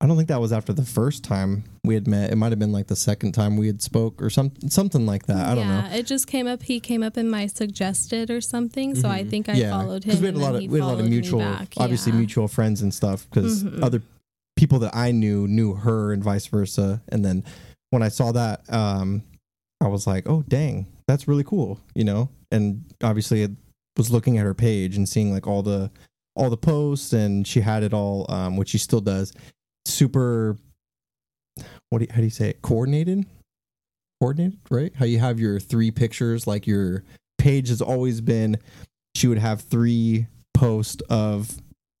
[0.00, 2.32] I don't think that was after the first time we had met.
[2.32, 5.26] It might have been like the second time we had spoke or some something like
[5.26, 5.46] that.
[5.46, 5.88] I don't yeah, know.
[5.90, 6.64] Yeah, it just came up.
[6.64, 9.60] He came up in my suggested or something, so I think I Mm-hmm.
[9.60, 10.18] yeah, followed him.
[10.20, 11.42] we had a lot of we had a lot of mutual,
[11.76, 12.18] obviously yeah.
[12.18, 13.80] mutual friends and stuff because Mhm.
[13.84, 14.02] other
[14.56, 17.00] people that I knew knew her and vice versa.
[17.10, 17.44] And then
[17.90, 19.22] when I saw that, um,
[19.82, 22.30] I was like, oh dang, that's really cool, you know.
[22.50, 23.48] And obviously, I
[23.96, 25.90] was looking at her page and seeing like all the
[26.34, 29.32] all the posts, and she had it all, um, which she still does,
[29.84, 30.56] super.
[31.90, 32.62] What do you, how do you say it?
[32.62, 33.26] Coordinated,
[34.20, 34.92] coordinated, right?
[34.94, 37.04] How you have your three pictures, like your
[37.38, 38.56] page has always been.
[39.14, 41.50] She would have three posts of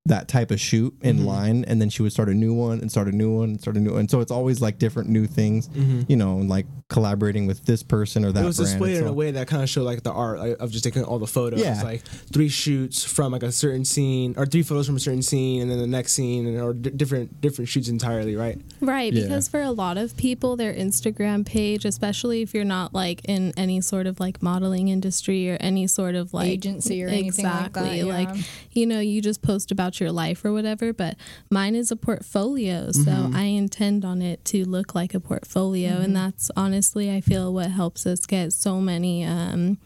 [0.06, 1.24] that type of shoot in Mhm.
[1.26, 3.60] line, and then she would start a new one and start a new one and
[3.60, 4.00] start a new one.
[4.00, 6.02] And So it's always like different new things, Mm-hmm.
[6.08, 8.42] you know, like collaborating with this person or that.
[8.42, 8.70] It was brand.
[8.72, 10.82] displayed in So- a way that kind of showed like the art like, of just
[10.82, 11.60] taking all the photos.
[11.60, 11.80] Yeah.
[11.82, 15.62] Like three shoots from like a certain scene, or three photos from a certain scene,
[15.62, 18.34] and then the next scene, and or d- different different shoots entirely.
[18.34, 18.58] Right.
[18.80, 19.22] Right, Yeah.
[19.22, 23.52] because for a lot of people, their Instagram page, especially if you're not like in
[23.56, 27.72] any sort of like modeling industry or any sort of like Agency or anything like
[27.72, 28.04] that, exactly, yeah.
[28.04, 28.36] like
[28.72, 30.92] you know, you just post about your life or whatever.
[30.92, 31.16] But
[31.50, 33.36] mine is a portfolio, so Mm-hmm.
[33.36, 36.02] I intend on it to look like a portfolio, Mm-hmm.
[36.04, 39.24] and that's honestly, I feel what helps us get so many.
[39.24, 39.78] um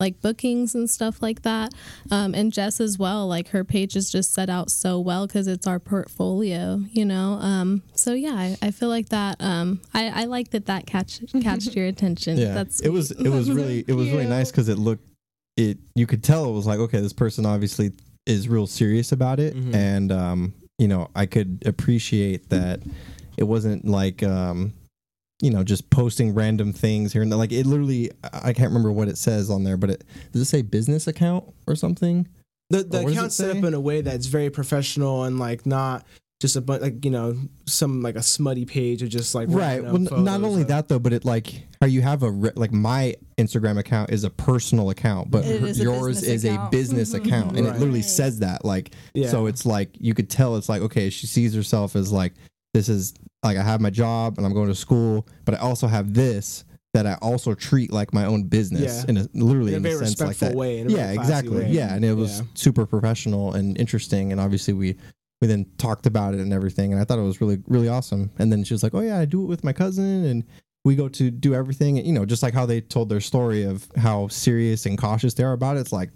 [0.00, 1.72] like bookings and stuff like that.
[2.10, 5.46] Um, and Jess as well, like her page is just set out so well because
[5.46, 7.34] it's our portfolio, you know?
[7.40, 11.20] Um, so yeah, I, I feel like that, um, I, I like that that catch,
[11.40, 12.36] catched your attention.
[12.36, 15.06] Yeah, That's it was it was really it was really nice because it looked
[15.56, 17.92] it you could tell it was like okay this person obviously
[18.26, 19.74] is real serious about it Mhm.
[19.74, 22.80] and um you know I could appreciate that
[23.36, 24.72] it wasn't like um
[25.40, 27.38] you know just posting random things here and there.
[27.38, 30.44] like it literally I can't remember what it says on there but it does it
[30.46, 32.28] say business account or something
[32.70, 35.24] The the Or what does it account's set up in a way that's very professional
[35.24, 36.06] and like not
[36.42, 37.36] just a bunch like you know
[37.66, 40.88] some like a smutty page of just like right well n- not only of- that
[40.88, 44.30] though but it like how you have a re- like my instagram account is a
[44.30, 47.24] personal account but her- is yours business is a business Mhm.
[47.24, 48.04] account and it literally Right.
[48.04, 49.28] says that like yeah.
[49.30, 52.32] so it's like you could tell it's like okay she sees herself as like
[52.74, 53.14] this is
[53.44, 56.64] like i have my job and i'm going to school but i also have this
[56.92, 59.10] that i also treat like my own business Yeah.
[59.10, 60.80] in a literally in a in a very sense like that way.
[60.80, 61.70] In a yeah very exactly way.
[61.70, 62.46] yeah and it was Yeah.
[62.54, 64.96] super professional and interesting and obviously we
[65.42, 68.30] we then talked about it and everything and i thought it was really really awesome.
[68.38, 70.44] And then she was like oh yeah i do it with my cousin and
[70.84, 71.98] we go to do everything.
[71.98, 75.34] And, you know just like how they told their story of how serious and cautious
[75.34, 76.10] they are about it it's like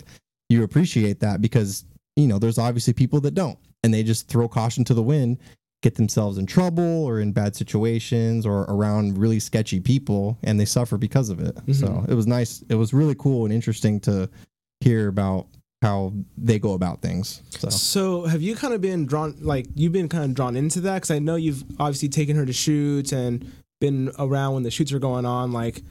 [0.49, 4.49] you appreciate that because you know there's obviously people that don't and they just throw
[4.49, 5.39] caution to the wind
[5.83, 10.65] get themselves in trouble or in bad situations or around really sketchy people and they
[10.65, 11.55] suffer because of it.
[11.75, 12.09] So Mhm.
[12.09, 12.65] it was nice.
[12.71, 14.29] It was really cool and interesting to
[14.81, 15.47] hear about
[15.83, 19.93] how they go about things so So have you kind of been drawn like you've
[19.93, 23.13] been kind of drawn into that because I know you've obviously taken her to shoots
[23.13, 23.51] and
[23.81, 25.53] been around when the shoots are going on.
[25.53, 25.83] Like,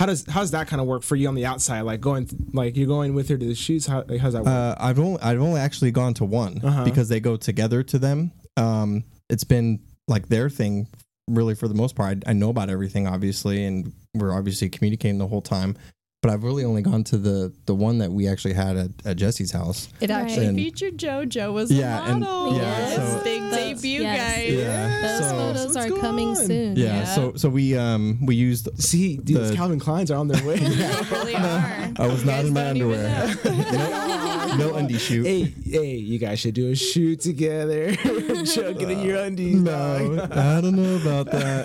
[0.00, 1.82] how does how does that kind of work for you on the outside?
[1.82, 3.86] Like going like you're going with her to the shoots.
[3.86, 4.48] How like, how's that work?
[4.52, 6.84] Uh, I've only I've only actually gone to one Uh-huh.
[6.84, 8.32] because they go together to them.
[8.56, 9.78] Um, it's been
[10.08, 10.88] like their thing,
[11.28, 12.24] really for the most part.
[12.26, 15.76] I, I know about everything, obviously, and we're obviously communicating the whole time.
[16.22, 19.16] But I've really only gone to the the one that we actually had at, at
[19.16, 19.88] Jesse's house.
[20.02, 22.56] It actually And- featured JoJo was Yeah, a and- model.
[22.58, 24.18] yeah, Yes, so- big debut, yes.
[24.36, 24.52] guys.
[24.52, 26.36] Yeah, Those so- photos what's are coming on?
[26.36, 26.76] soon.
[26.76, 27.04] Yeah, Yeah.
[27.14, 28.68] so so we um we used.
[28.76, 30.56] See, dude, those the- Calvin Kleins are on their way.
[30.60, 31.90] They really are.
[31.96, 33.34] I was You not in my underwear.
[33.46, 35.24] no, no undie shoot.
[35.26, 37.96] hey, hey, you guys should do a shoot together.
[38.44, 39.56] Chugging in your undies.
[39.56, 40.32] No, dog.
[40.32, 41.64] I don't know about that.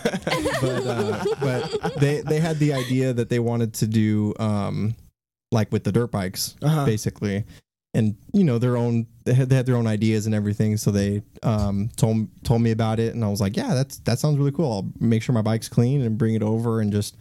[0.62, 4.44] but uh, but they they had the idea that they wanted to do um
[5.51, 6.85] like with the dirt bikes Uh-huh.
[6.85, 7.43] basically,
[7.93, 10.77] and you know their own they had, they had their own ideas and everything.
[10.77, 14.19] So they um, told told me about it, and I was like, yeah, that's that
[14.19, 14.71] sounds really cool.
[14.71, 17.17] I'll make sure my bike's clean and bring it over and just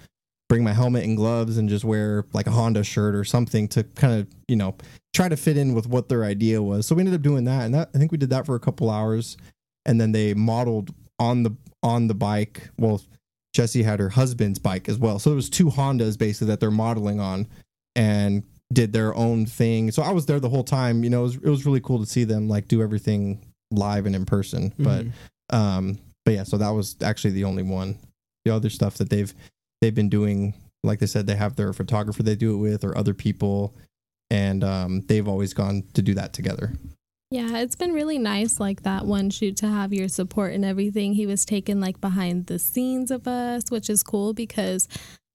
[0.48, 3.82] bring my helmet and gloves and just wear like a Honda shirt or something to
[3.94, 4.74] kind of you know
[5.14, 6.86] try to fit in with what their idea was.
[6.86, 8.60] So we ended up doing that, and that I think we did that for a
[8.60, 9.36] couple hours,
[9.86, 11.52] and then they modeled on the
[11.82, 12.68] on the bike.
[12.78, 13.00] Well,
[13.55, 16.70] Jesse had her husband's bike as well, so it was two Hondas basically that they're
[16.70, 17.46] modeling on,
[17.96, 18.42] and
[18.72, 19.90] did their own thing.
[19.92, 21.05] So I was there the whole time.
[21.05, 23.40] You know, it was, it was really cool to see them like do everything
[23.70, 24.72] live and in person.
[24.78, 25.07] But
[25.57, 27.96] um, but yeah, so that was actually the only one.
[28.44, 29.32] The other stuff that they've
[29.80, 32.96] they've been doing, like they said, they have their photographer they do it with or
[32.98, 33.74] other people,
[34.30, 36.72] and um, they've always gone to do that together.
[37.30, 41.14] Yeah, it's been really nice, like that one shoot, to have your support and everything.
[41.14, 44.86] He was taking like behind the scenes of us, which is cool because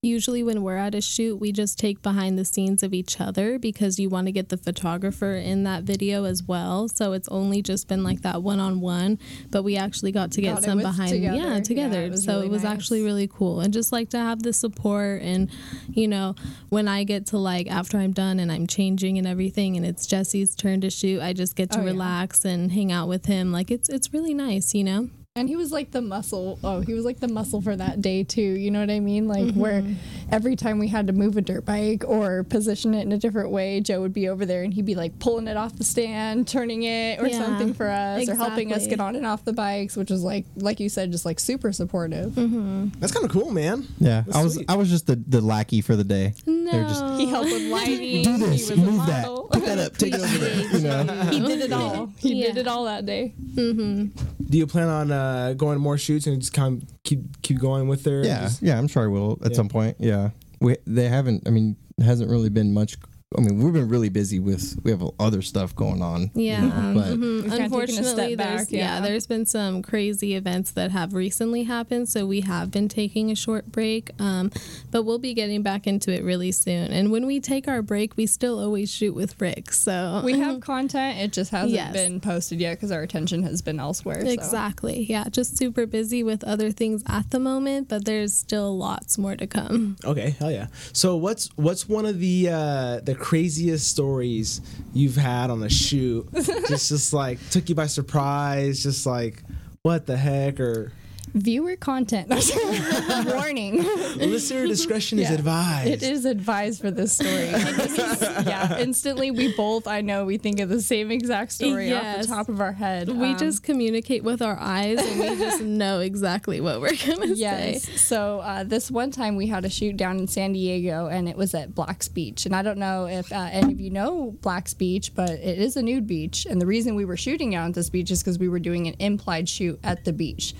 [0.01, 3.59] usually when we're at a shoot, we just take behind the scenes of each other
[3.59, 6.87] because you want to get the photographer in that video as well.
[6.87, 9.19] So it's only just been like that one on one,
[9.49, 11.35] but we actually got to get some behind, together.
[11.37, 12.01] yeah, Yeah, together.
[12.03, 12.73] it so really it was nice.
[12.73, 15.49] actually really cool, and just like to have the support and
[15.91, 16.35] you know
[16.69, 20.07] when I get to like after I'm done and I'm changing and everything, and it's
[20.07, 21.87] Jesse's turn to shoot, I just get to Oh, yeah.
[21.91, 23.51] relax and hang out with him.
[23.51, 25.09] Like it's it's really nice, you know.
[25.39, 26.59] And he was like the muscle.
[26.65, 28.41] Oh, he was like the muscle for that day too.
[28.41, 29.25] You know what I mean?
[29.29, 29.93] Like where mm-hmm.
[30.33, 33.49] every time we had to move a dirt bike or position it in a different
[33.49, 36.45] way, Joe would be over there and he'd be like pulling it off the stand,
[36.49, 39.53] turning it or Yeah, something for us, or helping us get on and off the
[39.53, 42.33] bikes, which was like, like you said, just like super supportive.
[42.33, 42.99] Mm-hmm.
[42.99, 43.87] That's kind of cool, man.
[43.97, 44.69] Yeah, That's I was sweet.
[44.69, 46.33] I was just the, the lackey for the day.
[46.45, 48.23] No, They're just- He helped with lighting.
[48.25, 49.47] Do this, he was move that, model.
[49.53, 50.59] pick that up, take it over there.
[50.59, 52.11] You know, he did it all.
[52.17, 53.33] He did it all that day.
[53.53, 54.07] Mm-hmm.
[54.49, 57.41] Do you plan on uh, Uh, going to more shoots and just kind of keep
[57.41, 58.23] keep going with their?
[58.25, 58.77] yeah, just- yeah.
[58.77, 59.55] I'm sure I will at Yeah.
[59.57, 59.97] some point.
[59.99, 61.47] Yeah, we they haven't.
[61.47, 62.97] I mean, hasn't really been much.
[63.37, 66.31] I mean, we've been really busy with we have other stuff going on.
[66.33, 66.61] you Yeah.
[66.61, 67.19] know, but mhm.
[67.21, 68.95] We've kinda taken Unfortunately, step back, yeah.
[68.95, 69.01] yeah.
[69.01, 73.35] there's been some crazy events that have recently happened, so we have been taking a
[73.35, 74.09] short break.
[74.19, 74.49] Um,
[74.89, 76.91] but we'll be getting back into it really soon.
[76.91, 79.73] And when we take our break, we still always shoot with Rick.
[79.73, 81.19] So We have content.
[81.19, 81.93] It just hasn't Yes.
[81.93, 84.21] been posted yet because our attention has been elsewhere.
[84.21, 84.31] so.
[84.31, 85.05] Exactly.
[85.07, 89.35] Yeah, just super busy with other things at the moment, but there's still lots more
[89.35, 89.97] to come.
[90.03, 90.65] Okay, hell yeah.
[90.93, 94.61] So what's what's one of the uh, the craziest stories
[94.93, 96.27] you've had on a shoot?
[96.33, 99.43] just just like took you by surprise, just like
[99.83, 100.91] what the heck or
[101.33, 102.29] Viewer content.
[103.25, 103.83] Warning.
[104.17, 105.89] listener discretion is advised.
[105.89, 107.29] It is advised for this story.
[107.59, 111.51] And this is- yeah, instantly we both, I know, we think of the same exact
[111.51, 113.09] story off the top of our head.
[113.09, 117.21] We Um, just communicate with our eyes and we just know exactly what we're going
[117.29, 117.83] to Yes.
[117.83, 117.95] say.
[117.95, 121.35] So uh, this one time we had a shoot down in San Diego, and it
[121.37, 122.45] was at Black's Beach.
[122.45, 125.75] And I don't know if uh, any of you know Black's Beach, but it is
[125.77, 126.45] a nude beach.
[126.49, 128.87] And the reason we were shooting out at this beach is because we were doing
[128.87, 130.53] an implied shoot at the beach.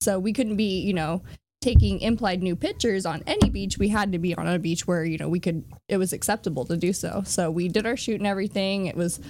[0.00, 1.22] So we couldn't be, you know,
[1.60, 3.78] taking implied new pictures on any beach.
[3.78, 6.64] We had to be on a beach where, you know, we could, it was acceptable
[6.66, 7.22] to do so.
[7.26, 8.86] So we did our shoot and everything.
[8.86, 9.20] It was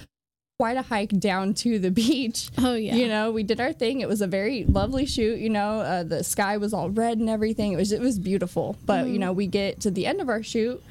[0.59, 2.49] quite a hike down to the beach.
[2.57, 2.95] Oh, yeah.
[2.95, 4.01] You know, we did our thing.
[4.01, 5.39] It was a very lovely shoot.
[5.39, 7.73] You know, uh, the sky was all red and everything.
[7.73, 8.77] It was it was beautiful.
[8.85, 10.83] But you know, we get to the end of our shoot,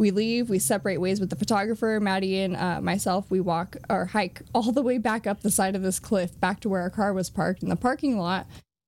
[0.00, 3.30] we leave, we separate ways with the photographer, Mattie and uh, myself.
[3.30, 6.60] We walk or hike all the way back up the side of this cliff back
[6.60, 8.46] to where our car was parked in the parking lot.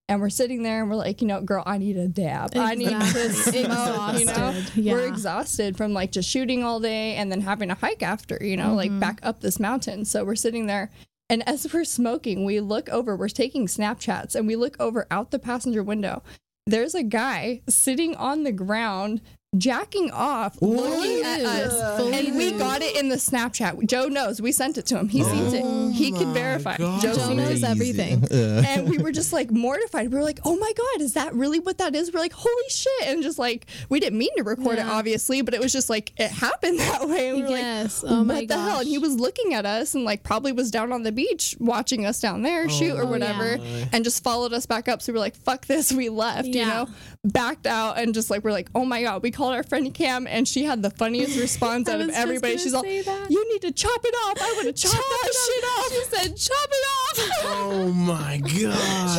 [0.09, 2.53] And we're sitting there and we're like, you know, girl, I need a dab.
[2.55, 2.97] I need to
[3.27, 3.61] Exactly.
[3.61, 4.51] you know.
[4.51, 4.85] Exhausted.
[4.85, 8.57] We're exhausted from like just shooting all day and then having a hike after, you
[8.57, 9.01] know, like mm-hmm.
[9.01, 10.05] back up this mountain.
[10.05, 10.91] So we're sitting there
[11.29, 15.31] and as we're smoking, we look over, we're taking Snapchats and we look over out
[15.31, 16.23] the passenger window.
[16.67, 19.21] There's a guy sitting on the ground
[19.57, 22.59] jacking off looking at us Fully and we nude.
[22.59, 25.63] got it in the snapchat joe knows we sent it to him he sees it
[25.65, 27.01] oh he can verify God.
[27.01, 28.25] joe Joe sees knows it everything.
[28.67, 30.11] And we were just like mortified.
[30.11, 32.69] We were like, "Oh my god, is that really what that is?" We're like, "Holy
[32.69, 34.91] shit!" And just like we didn't mean to record it, Yeah.
[34.93, 37.29] obviously, but it was just like it happened that way.
[37.31, 38.03] And we were Yes.
[38.03, 39.03] like, Oh "What my the hell?" And he gosh.
[39.03, 42.43] was looking at us and like probably was down on the beach watching us down
[42.43, 43.87] there shoot or Oh, whatever, yeah.
[43.93, 45.01] and just followed us back up.
[45.01, 46.49] So we were like, "Fuck this!" We left.
[46.49, 46.89] You know,
[47.25, 50.27] backed out and just like we're like, "Oh my god!" We called our friend Cam,
[50.27, 52.55] and she had the funniest response out of everybody.
[52.55, 53.27] gonna She's all, that.
[53.31, 54.39] "You need to chop it off.
[54.41, 56.97] I would have chopped that shit off." She said, "Chop it off."
[57.45, 58.51] oh my god.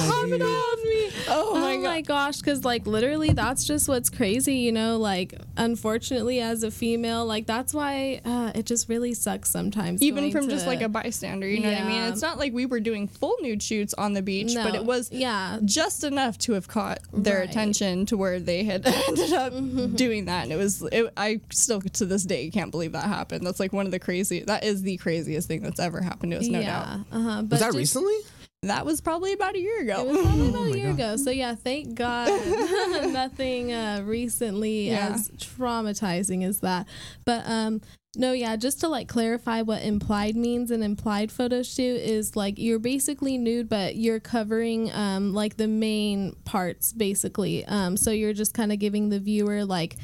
[0.10, 1.12] Chop it off me.
[1.30, 4.98] Oh Oh my my, gosh, because like literally, that's just what's crazy, you know.
[4.98, 10.02] Like, unfortunately, as a female, like that's why uh, it just really sucks sometimes.
[10.02, 12.54] even going from just like a bystander you know what i mean it's not like
[12.54, 15.60] we were doing full nude shoots on the beach but it was yeah.
[15.66, 17.50] just enough to have caught their Right.
[17.50, 19.54] attention to where they had ended up
[19.96, 20.82] doing doing that, and it was.
[20.92, 23.46] It, I still to this day can't believe that happened.
[23.46, 24.40] That's like one of the crazy.
[24.42, 26.88] That is the craziest thing that's ever happened to us, no doubt.
[26.88, 27.18] yeah.
[27.18, 27.42] Uh-huh.
[27.44, 28.16] But Was that just- recently?
[28.64, 30.02] That was probably about a year ago.
[30.02, 30.94] It was probably about Oh a year God.
[30.96, 31.16] ago.
[31.18, 32.28] So yeah, thank God
[33.14, 35.10] nothing uh, recently Yeah.
[35.14, 36.88] as traumatizing as that.
[37.24, 37.82] But um
[38.18, 42.58] no, yeah, just to like clarify what implied means an implied photo shoot is like
[42.58, 47.64] you're basically nude but you're covering um like the main parts basically.
[47.66, 49.98] Um so you're just kind of giving the viewer like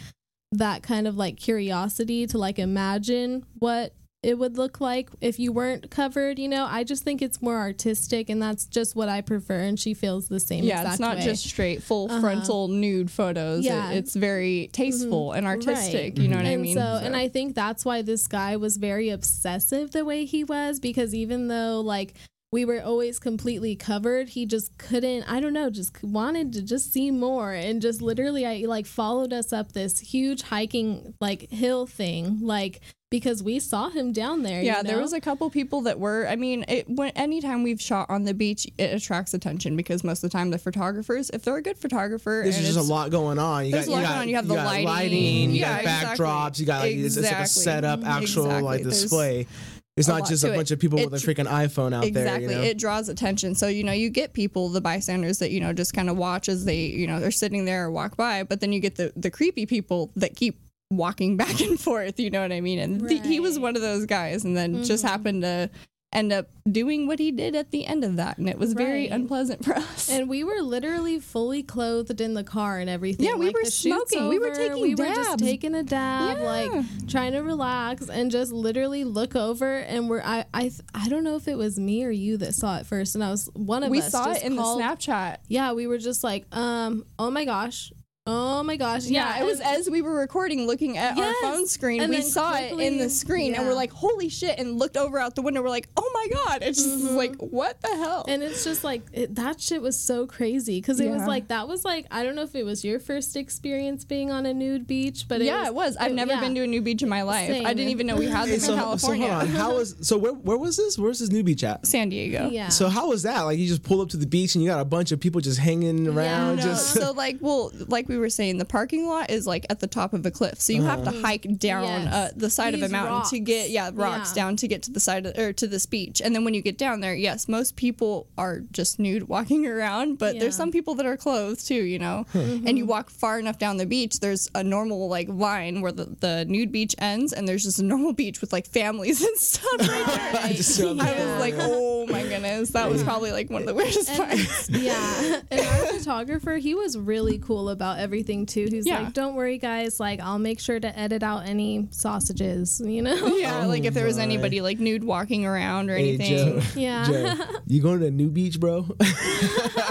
[0.51, 5.51] that kind of like curiosity to like imagine what it would look like if you
[5.51, 6.65] weren't covered, you know.
[6.69, 10.29] I just think it's more artistic and that's just what I prefer and she feels
[10.29, 11.23] the same yeah, it's not way.
[11.25, 12.21] just straight full Uh-huh.
[12.21, 13.65] frontal nude photos.
[13.65, 13.83] Yeah.
[13.87, 13.93] Mm-hmm.
[13.97, 16.13] it's very tasteful and artistic.
[16.15, 16.17] Right.
[16.17, 16.75] You know what I and mean?
[16.75, 20.79] so, and I think that's why this guy was very obsessive the way he was
[20.79, 22.13] because even though like
[22.53, 25.23] we were always completely covered, he just couldn't.
[25.23, 29.33] I don't know, just wanted to just see more and just literally, I like followed
[29.33, 34.61] us up this huge hiking like hill thing, like because we saw him down there.
[34.61, 36.27] yeah, you there was a couple people that were.
[36.27, 40.23] I mean, it, when anytime we've shot on the beach, it attracts attention because most
[40.23, 43.09] of the time the photographers, if they're a good photographer, There's and just a lot
[43.09, 43.65] going on.
[43.65, 44.29] You There's got, a lot you going on.
[44.29, 45.51] You have the got lighting.
[45.51, 46.25] you Yeah, got exactly.
[46.25, 47.63] backdrops, you got like it's, it's like a Exactly.
[47.63, 48.61] setup, actual Exactly.
[48.63, 49.47] like There's display.
[49.95, 50.55] It's not just a to it.
[50.57, 52.57] bunch of people It with a tr- freaking iPhone out exactly there.
[52.57, 52.69] You know?
[52.69, 55.93] it draws attention so you know you get people the bystanders that you know just
[55.93, 58.73] kind of watch as they you know they're sitting there or walk by but then
[58.73, 62.51] you get the the creepy people that keep walking back and forth you know what
[62.51, 65.07] i mean and th- he was one of those guys and then just Mhm.
[65.09, 65.69] happened to
[66.13, 69.07] end up doing what he did at the end of that and it was very
[69.07, 73.25] unpleasant for us And we were literally fully clothed in the car and everything.
[73.25, 74.27] Yeah, we Like, were smoking.
[74.29, 76.43] We were taking We were just taking a dab, Yeah.
[76.43, 79.77] like trying to relax and just literally look over.
[79.77, 82.77] And we're I I I don't know if it was me or you that saw
[82.77, 83.15] it first.
[83.15, 84.05] And I was one of we us.
[84.05, 87.45] We saw it in called- the snapchat Yeah, we were just like, um, oh my
[87.45, 87.91] gosh,
[88.25, 89.05] oh my gosh.
[89.05, 91.35] yeah, it was as we were recording looking at Yes.
[91.43, 94.29] our phone screen And we then saw it in the screen and we're like holy
[94.29, 97.15] shit and looked over out the window we're like oh my god it's just Mhm.
[97.17, 101.01] like what the hell And it's just like it, that shit was so crazy because
[101.01, 104.05] it was like that was like I don't know if it was your first experience
[104.05, 105.97] being on a nude beach, but yeah, it was.
[105.97, 106.39] I've it- never yeah.
[106.39, 107.49] been to a new beach in my life.
[107.49, 109.27] I didn't even know we had this so, in so California.
[109.29, 109.47] hold on.
[109.49, 110.97] How was so where where was this?
[110.97, 111.85] Where's this new beach at?
[111.85, 112.49] San Diego.
[112.49, 112.69] Yeah.
[112.69, 113.41] So how was that?
[113.41, 115.41] Like you just pull up to the beach and you got a bunch of people
[115.41, 116.57] just hanging around.
[116.57, 116.63] no.
[116.63, 119.87] Just so like well like we were saying the parking lot is like at the
[119.87, 122.13] top of a cliff so you have to hike down Yes.
[122.13, 123.69] uh, the side of a These mountain to get rocks.
[123.71, 124.43] yeah rocks Yeah.
[124.43, 126.61] down to get to the side of, or to this beach and then when you
[126.61, 130.41] get down there yes most people are just nude walking around but Yeah.
[130.41, 133.77] there's some people that are clothed too you know and you walk far enough down
[133.77, 137.63] the beach there's a normal like line where the, the nude beach ends and there's
[137.63, 141.39] just a normal beach with like families and stuff right there Just so- I was
[141.39, 144.69] like, oh my goodness, that was probably like one of the weirdest And- parts.
[144.69, 148.99] yeah and our photographer he was really cool about everything too he's Yeah.
[149.01, 153.35] like don't worry guys like i'll make sure to edit out any sausages you know
[153.37, 156.59] Yeah, like if there was anybody like nude walking around or Hey, anything.
[156.61, 157.05] Joe, Yeah.
[157.05, 157.35] Joe,
[157.67, 158.85] you going to the new beach, bro?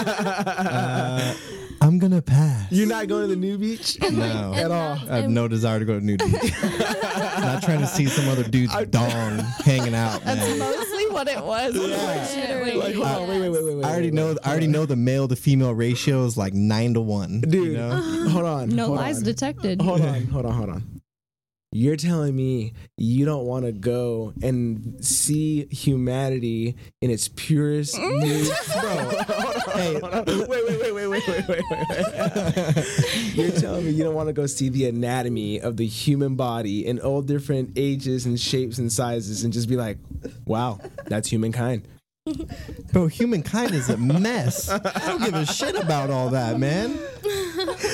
[0.05, 1.33] Uh,
[1.83, 2.71] I'm gonna pass.
[2.71, 4.53] You're not going to the new beach No.
[4.55, 4.97] at all.
[5.09, 6.31] I have no desire to go to New beach.
[7.41, 10.59] not trying to see some other dude's dong hanging out, That's man.
[10.59, 11.75] mostly what it was.
[11.75, 12.73] unfortunately.
[12.75, 13.85] Like, hold on, wait, wait, wait, wait, wait.
[13.85, 14.27] I already wait, know.
[14.29, 14.37] wait.
[14.45, 17.41] I already know the male to female ratio is like nine to one.
[17.41, 17.53] dude.
[17.67, 18.29] you know?
[18.29, 18.69] Hold on.
[18.69, 19.23] No hold lies on.
[19.25, 19.81] detected.
[19.81, 20.92] Hold on, hold on, hold on.
[21.75, 28.21] You're telling me you don't want to go and see humanity in its purest mm.
[28.21, 28.47] nude,
[28.79, 29.09] bro?
[29.73, 31.63] Hey, wait, wait, wait, wait, wait, wait, wait, wait.
[33.33, 36.85] You're telling me you don't want to go see the anatomy of the human body
[36.85, 39.97] in all different ages and shapes and sizes and just be like,
[40.45, 41.87] wow, that's humankind.
[42.91, 44.69] Bro, humankind is a mess.
[44.69, 46.99] I don't give a shit about all that, man.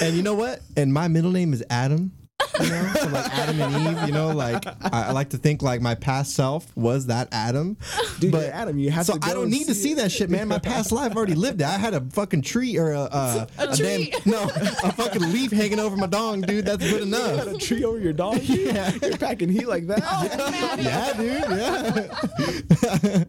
[0.03, 0.59] And you know what?
[0.75, 2.11] And my middle name is Adam.
[2.59, 4.07] You know, so like Adam and Eve.
[4.07, 7.77] You know, like I, I like to think like my past self was that Adam.
[8.19, 9.95] Dude, But- Adam, you have So to go I don't and need to see it.
[9.95, 10.47] that shit, man.
[10.47, 11.67] My past life already lived it.
[11.67, 14.11] I had a fucking tree or a, uh, a, a, tree.
[14.11, 16.65] damn no, a fucking leaf hanging over my dong, dude.
[16.65, 17.55] That's good You got enough.
[17.55, 18.41] a tree over your dog?
[18.43, 18.91] Yeah.
[19.01, 20.01] You're packing heat like that?
[20.05, 21.49] Oh, Yeah, dude.
[21.57, 23.23] Yeah.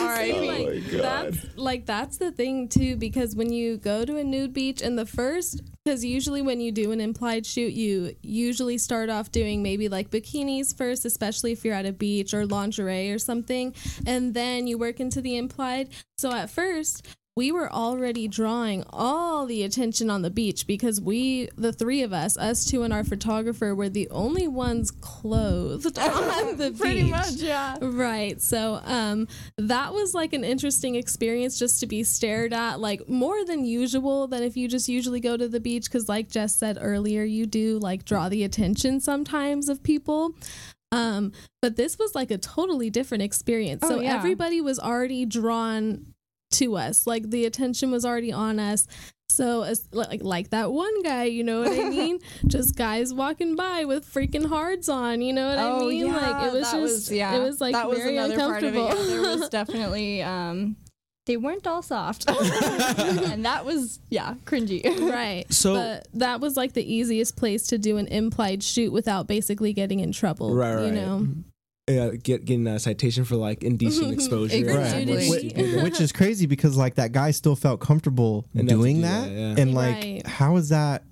[0.00, 0.32] All right.
[0.32, 0.32] R.I.P.
[0.32, 1.02] so, like, Oh my God.
[1.02, 4.98] that's like that's the thing too because when you go to a nude beach and
[4.98, 9.62] the first because usually when you do an implied shoot you usually start off doing
[9.62, 13.74] maybe like bikinis first especially if you're at a beach or lingerie or something
[14.06, 15.88] and then you work into the implied.
[16.18, 21.48] So at first we were already drawing all the attention on the beach because we,
[21.56, 26.58] the three of us, us two and our photographer, were the only ones clothed on
[26.58, 27.10] the Pretty beach.
[27.10, 27.78] much, yeah.
[27.80, 28.40] Right.
[28.40, 33.44] So um that was like an interesting experience just to be stared at like more
[33.46, 36.76] than usual than if you just usually go to the beach cuz like Jess said
[36.80, 40.34] earlier you do like draw the attention sometimes of people.
[40.90, 43.82] Um but this was like a totally different experience.
[43.82, 44.14] Oh, so yeah.
[44.16, 46.11] everybody was already drawn
[46.52, 47.06] to us.
[47.06, 48.86] Like the attention was already on us.
[49.28, 52.18] So as like like that one guy, you know what I mean?
[52.46, 56.12] just guys walking by with freaking hards on, you know what I mean?
[56.12, 57.34] like it was Oh, that just yeah.
[57.36, 58.78] it was like that was very another part of it.
[58.78, 59.10] uncomfortable.
[59.10, 60.76] Yeah, there was definitely um
[61.24, 62.24] they weren't all soft.
[62.28, 64.82] and that was yeah, cringy.
[65.10, 65.44] right.
[65.52, 69.72] So- but that was like the easiest place to do an implied shoot without basically
[69.72, 70.52] getting in trouble.
[70.54, 70.94] Right, You right.
[70.94, 71.28] know.
[71.88, 74.56] Uh, get getting a citation for like indecent exposure.
[74.56, 75.28] Exactly.
[75.28, 78.74] Like, what you which is crazy because like that guy still felt comfortable Enough to
[78.74, 79.54] doing do that, that, yeah.
[79.58, 80.26] and like Right.
[80.26, 81.02] how is that?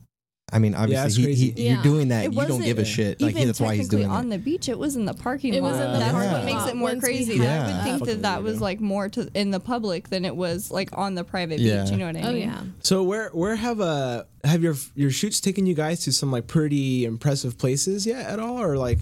[0.53, 1.75] I mean, that's obviously, he, he, Yeah.
[1.75, 2.25] you're doing that.
[2.25, 3.21] It You don't wasn't give a shit.
[3.21, 4.31] Like Even that's why he's technically doing on it.
[4.37, 5.73] the beach, it was in the parking It lot.
[5.73, 6.69] was in the That's parking what makes lot.
[6.71, 7.37] it more Once we crazy.
[7.39, 7.63] had Yeah.
[7.63, 8.61] I would think Fucking that that was weirdo.
[8.61, 11.83] like more to in the public than it was like on the private Yeah.
[11.85, 11.93] beach.
[11.93, 12.27] You know what I mean?
[12.27, 12.63] Oh yeah.
[12.83, 16.49] So where where have uh have your your shoots taken you guys to some like
[16.49, 18.99] pretty impressive places yet at all or like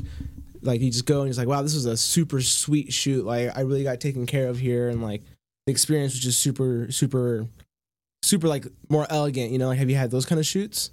[0.63, 3.57] like you just go and it's like wow this was a super sweet shoot like
[3.57, 5.23] I really got taken care of here and like
[5.67, 7.47] the experience was just super super
[8.23, 10.91] super like more elegant you know like have you had those kind of shoots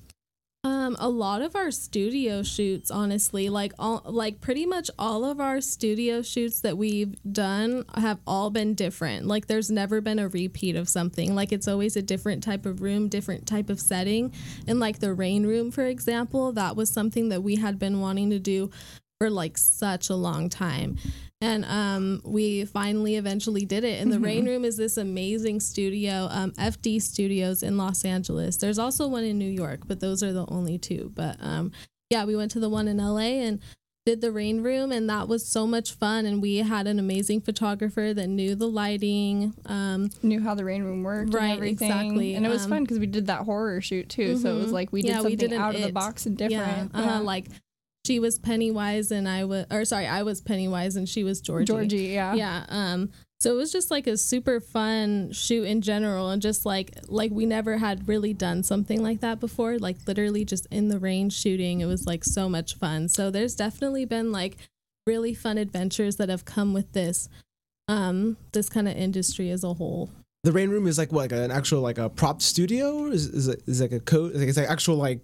[0.64, 5.40] Um, a lot of our studio shoots, honestly, like all, like pretty much all of
[5.40, 9.28] our studio shoots that we've done have all been different.
[9.28, 11.36] Like, there's never been a repeat of something.
[11.36, 14.34] Like, it's always a different type of room, different type of setting.
[14.66, 18.32] And like the rain room, for example, that was something that we had been wanting
[18.32, 18.72] to do
[19.20, 20.98] for like such a long time.
[21.42, 24.02] And um, we finally eventually did it.
[24.02, 28.58] And the Rain Room is this amazing studio, um, FD Studios in Los Angeles.
[28.58, 31.12] There's also one in New York, but those are the only two.
[31.14, 31.72] But um,
[32.10, 33.60] yeah, we went to the one in LA and
[34.06, 36.26] did the Rain Room, and that was so much fun.
[36.26, 39.54] And we had an amazing photographer that knew the lighting.
[39.66, 41.90] Um, Knew how the rain room worked Right, and everything.
[41.92, 42.36] exactly.
[42.36, 44.38] And it was Um, fun because we did that horror shoot too.
[44.38, 44.74] So it was Mhm.
[44.74, 46.92] like we did Yeah, we something did an out of the box and different.
[46.94, 47.48] Yeah, uh-huh, like
[48.06, 51.66] she was Pennywise and I was, or sorry, I was Pennywise and she was Georgie.
[51.66, 52.34] Georgie, yeah.
[52.34, 56.66] yeah um so it was just like a super fun shoot in general and just
[56.66, 60.88] like like we never had really done something like that before like literally just in
[60.88, 64.58] the rain shooting it was like so much fun so there's definitely been like
[65.06, 67.30] really fun adventures that have come with this
[67.88, 70.10] um this kind of industry as a whole
[70.44, 73.48] the rain room is like what like an actual like a prop studio is is
[73.48, 75.20] it is it like a code like it's like actual like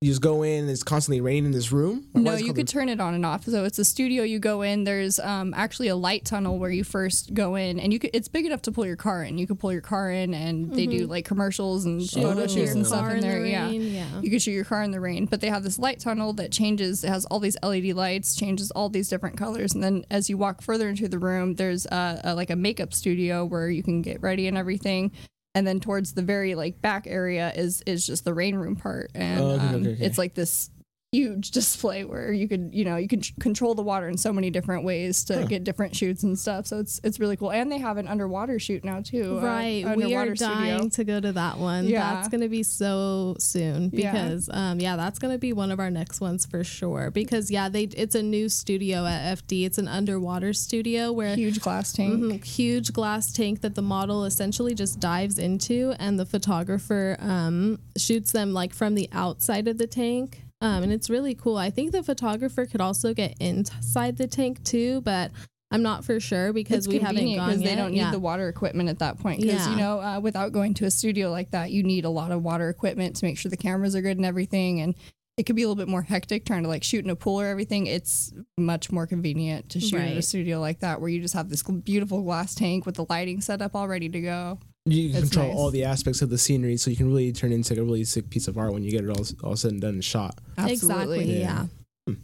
[0.00, 2.42] you just go in and it's constantly raining in this room Or No, why is
[2.42, 3.44] it you could the- turn it on and off.
[3.44, 4.22] So it's a studio.
[4.22, 4.84] You go in.
[4.84, 8.10] There's um, actually a light tunnel where you first go in, and you could.
[8.14, 9.38] It's big enough to pull your car in.
[9.38, 12.72] You could pull your car in, and they do like commercials and Shoot photo shoots
[12.74, 13.44] and stuff car in in the there.
[13.46, 13.68] yeah.
[13.70, 14.20] yeah.
[14.20, 16.52] You could shoot your car in the rain, but they have this light tunnel that
[16.52, 17.02] changes.
[17.02, 20.38] It has all these LED lights, changes all these different colors, and then as you
[20.38, 24.02] walk further into the room, there's a, a like a makeup studio where you can
[24.02, 25.10] get ready and everything.
[25.58, 29.10] And then towards the very like back area is is just the rain room part,
[29.12, 30.04] and Oh, okay, um, okay, okay.
[30.06, 30.70] it's like this
[31.12, 34.50] huge display where you could you know you can control the water in so many
[34.50, 35.46] different ways to Huh.
[35.46, 36.66] get different shoots and stuff.
[36.66, 39.38] So it's it's really cool, and they have an underwater shoot now too.
[39.38, 41.86] uh, Right, we are dying to go to that one.
[41.86, 42.14] Yeah.
[42.14, 44.12] That's gonna be so soon Yeah.
[44.12, 47.10] because, um, yeah, that's gonna be one of our next ones for sure.
[47.10, 49.64] Because yeah, they it's a new studio at FD.
[49.64, 52.14] It's an underwater studio where huge glass tank.
[52.22, 57.78] Mhm, huge glass tank that the model essentially just dives into, and the photographer um,
[57.96, 60.42] shoots them like from the outside of the tank.
[60.60, 61.56] Um, and it's really cool.
[61.56, 65.30] I think the photographer could also get inside the tank too, but
[65.70, 68.10] I'm not for sure because it's we haven't gone because they don't need yeah.
[68.10, 69.40] the water equipment at that point.
[69.40, 69.70] Because Yeah.
[69.70, 72.42] you know, uh, without going to a studio like that, you need a lot of
[72.42, 74.80] water equipment to make sure the cameras are good and everything.
[74.80, 74.94] And
[75.36, 77.40] it could be a little bit more hectic trying to like shoot in a pool
[77.40, 77.86] or everything.
[77.86, 81.48] It's much more convenient to shoot in a studio like that where you just have
[81.48, 84.58] this beautiful glass tank with the lighting set up all ready to go.
[84.86, 85.56] You can It's control nice.
[85.58, 88.04] all the aspects of the scenery so you can really turn into like a really
[88.04, 90.38] sick piece of art when you get it all all said and done and shot
[90.56, 91.20] Absolutely.
[91.20, 91.40] Exactly.
[91.40, 91.66] Yeah.
[92.06, 92.14] Yeah.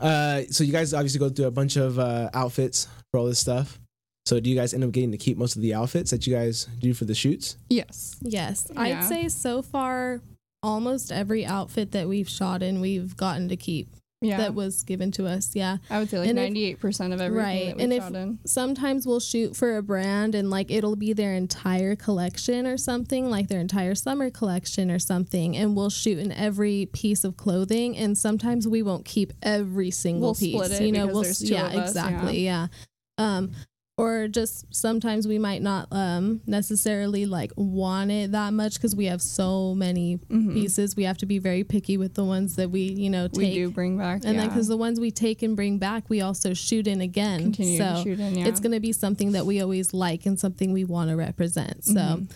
[0.00, 3.38] Uh, so you guys obviously go through a bunch of uh, outfits for all this
[3.38, 3.78] stuff.
[4.24, 6.34] So do you guys end up getting to keep most of the outfits that you
[6.34, 7.58] guys do for the shoots?
[7.68, 8.16] Yes.
[8.22, 8.66] Yes.
[8.72, 8.80] Yeah.
[8.80, 10.22] I'd say so far,
[10.62, 13.88] almost every outfit that we've shot in, we've gotten to keep
[14.24, 14.38] Yeah.
[14.38, 15.50] that was given to us.
[15.54, 15.78] Yeah.
[15.90, 18.38] I would say like ninety eight percent of everything Right, that we and if- in.
[18.46, 23.30] sometimes we'll shoot for a brand and like it'll be their entire collection or something
[23.30, 27.96] like their entire summer collection or something and we'll shoot in every piece of clothing
[27.96, 31.28] and sometimes we won't keep every single We'll piece split it you know we'll yeah
[31.28, 31.82] of us, yeah.
[31.82, 32.66] exactly yeah.
[33.18, 33.52] um
[33.96, 39.04] or just sometimes we might not um necessarily like want it that much because we
[39.06, 40.52] have so many Mhm.
[40.52, 43.38] pieces we have to be very picky with the ones that we you know take
[43.38, 44.22] we do bring back.
[44.24, 47.40] and then because the ones we take and bring back we also shoot in again
[47.52, 48.38] continue so to shoot in.
[48.38, 48.46] Yeah.
[48.48, 51.84] it's going to be something that we always like and something we want to represent
[51.84, 52.30] so Mhm.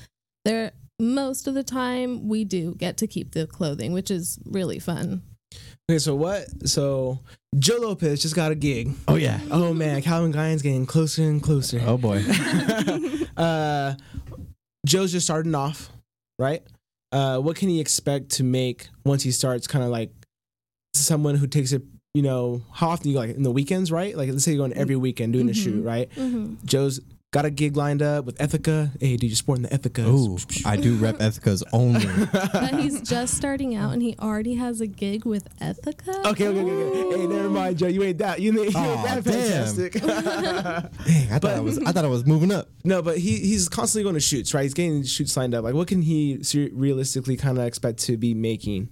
[0.45, 4.79] there most of the time we do get to keep the clothing which is really
[4.79, 5.23] fun
[5.91, 6.47] Okay, so what?
[6.69, 7.21] So
[7.59, 8.93] Joe Lopez just got a gig.
[9.07, 9.41] Oh yeah.
[9.51, 11.81] Oh man, Calvin Guy's getting closer and closer.
[11.87, 12.23] Oh boy.
[13.37, 13.95] uh,
[14.87, 15.91] Joe's just starting off,
[16.39, 16.63] right?
[17.11, 19.67] Uh, what can he expect to make once he starts?
[19.67, 20.11] Kind of like
[20.95, 21.83] someone who takes it.
[22.15, 24.17] You know, how often you go, like in the weekends, right?
[24.17, 25.63] Like let's say you're going every weekend doing a Mhm.
[25.63, 26.11] shoot, right?
[26.11, 26.55] mm-hmm.
[26.65, 27.01] Joe's
[27.31, 28.91] got a gig lined up with Ethika.
[29.01, 30.07] Hey, dude, you're sporting the Ethika.
[30.07, 32.07] Ooh, I do rep Ethika's only.
[32.33, 36.25] but he's just starting out and he already has a gig with Ethika.
[36.27, 37.19] Okay, okay, okay, okay.
[37.21, 37.87] Hey, never mind, Joe.
[37.89, 38.41] You ain't that.
[38.41, 39.33] You ain't, you ain't Aw, that damn.
[39.35, 39.93] fantastic.
[40.03, 42.69] Dang, I thought But- I was I thought I was moving up.
[42.85, 44.63] no, but he he's constantly going to shoots, right?
[44.63, 45.65] He's getting shoots lined up.
[45.65, 48.89] Like, what can he ser- realistically kind of expect to be making?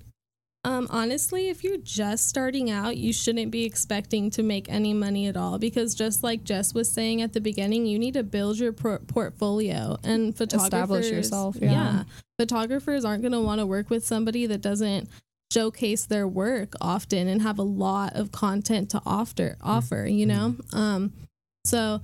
[0.66, 5.28] Um, honestly, if you're just starting out, you shouldn't be expecting to make any money
[5.28, 8.58] at all because just like Jess was saying at the beginning, you need to build
[8.58, 10.64] your por- portfolio and photographers.
[10.64, 11.70] Establish yourself, yeah.
[11.70, 12.02] yeah.
[12.36, 15.08] photographers aren't going to want to work with somebody that doesn't
[15.52, 19.56] showcase their work often and have a lot of content to offer.
[19.62, 20.56] Offer, you know.
[20.72, 21.12] Um,
[21.64, 22.00] so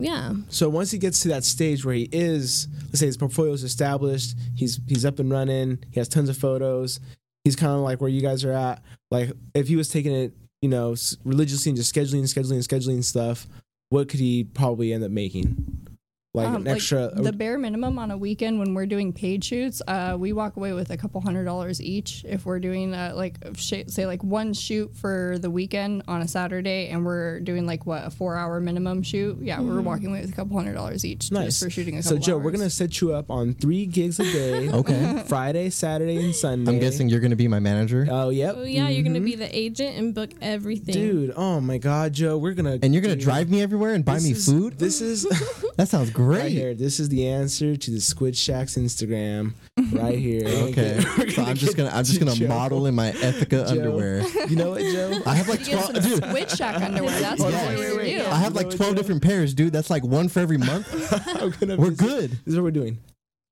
[0.00, 3.52] yeah, So once he gets to that stage where he is, let's say his portfolio
[3.52, 6.98] is established, he's he's up and running, he has tons of photos.
[7.44, 8.82] He's kind of like where you guys are at.
[9.10, 10.32] Like if he was taking it,
[10.62, 13.46] you know, religiously and just scheduling, scheduling, scheduling stuff,
[13.88, 15.88] what could he probably end up making?
[16.32, 17.10] Like Um, an like, extra.
[17.12, 20.72] the bare minimum on a weekend when we're doing paid shoots, uh, we walk away
[20.72, 24.52] with a couple hundred dollars each if we're doing uh, like sh- say like one
[24.52, 28.60] shoot for the weekend on a Saturday, and we're doing like what a four hour
[28.60, 29.38] minimum shoot.
[29.42, 31.46] Yeah, we're walking away with a couple hundred dollars each Nice.
[31.46, 32.24] just for shooting a so couple.
[32.24, 34.68] Joe, we're gonna set you up on three gigs a day.
[34.80, 35.24] Okay.
[35.26, 36.70] Friday, Saturday, and Sunday.
[36.70, 38.06] I'm guessing you're gonna be my manager.
[38.08, 38.54] Oh yep.
[38.56, 39.24] oh yeah, you're going to Mhm.
[39.24, 40.94] be the agent and book everything.
[40.94, 44.04] Dude, oh my God, Joe, we're gonna and you're gonna dude, drive me everywhere and
[44.04, 44.78] buy this me is- food?
[44.78, 45.26] This is
[45.80, 46.36] That sounds great.
[46.36, 46.52] right great.
[46.52, 46.74] here.
[46.74, 49.54] This is the answer to the Squid Shack's Instagram.
[49.92, 50.46] Right here.
[50.46, 51.00] Okay.
[51.16, 52.48] We're So I'm just gonna I'm just gonna Joe.
[52.48, 53.64] model in my Ethika Joe.
[53.66, 54.20] underwear.
[54.48, 55.22] You know what, Joe?
[55.24, 56.24] I have like You 12 dude.
[56.24, 57.18] Squid Shack underwear.
[57.18, 57.96] That's Hold what on, wait, wait, do.
[58.18, 58.26] wait.
[58.26, 59.72] I have You like 12 different pairs, dude.
[59.72, 60.92] That's like one for every month.
[61.42, 62.30] We're this is- good.
[62.32, 62.98] This is what we're doing.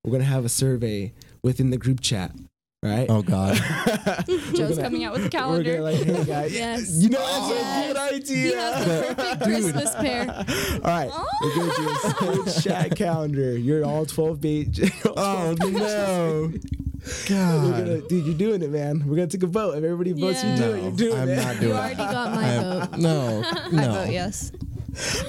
[0.05, 2.33] We're gonna have a survey within the group chat.
[2.81, 3.07] Right?
[3.11, 3.57] Oh god.
[4.26, 5.72] Joe's gonna- coming out with a We're calendar.
[5.79, 6.55] gonna like, hey guys.
[6.55, 6.91] Yes.
[7.03, 7.85] You know that's Yes.
[7.85, 8.37] a good idea.
[8.47, 10.31] He has the perfect Christmas pair.
[10.85, 11.11] All right,
[11.43, 12.11] we're gonna do a
[12.45, 13.59] Squid Shack calendar.
[13.59, 14.81] You're all 12 page.
[15.16, 16.53] Oh no.
[16.53, 17.72] We're God.
[17.79, 19.03] gonna, dude, you're doing it, man.
[19.07, 19.76] We're gonna take a vote.
[19.76, 20.83] If everybody votes, you do No, it.
[20.83, 21.37] You're doing I'm it.
[21.37, 21.62] not doing it.
[21.62, 21.76] You it.
[21.76, 22.99] already got I my am- vote.
[22.99, 23.93] no, I no.
[23.93, 24.53] vote yes.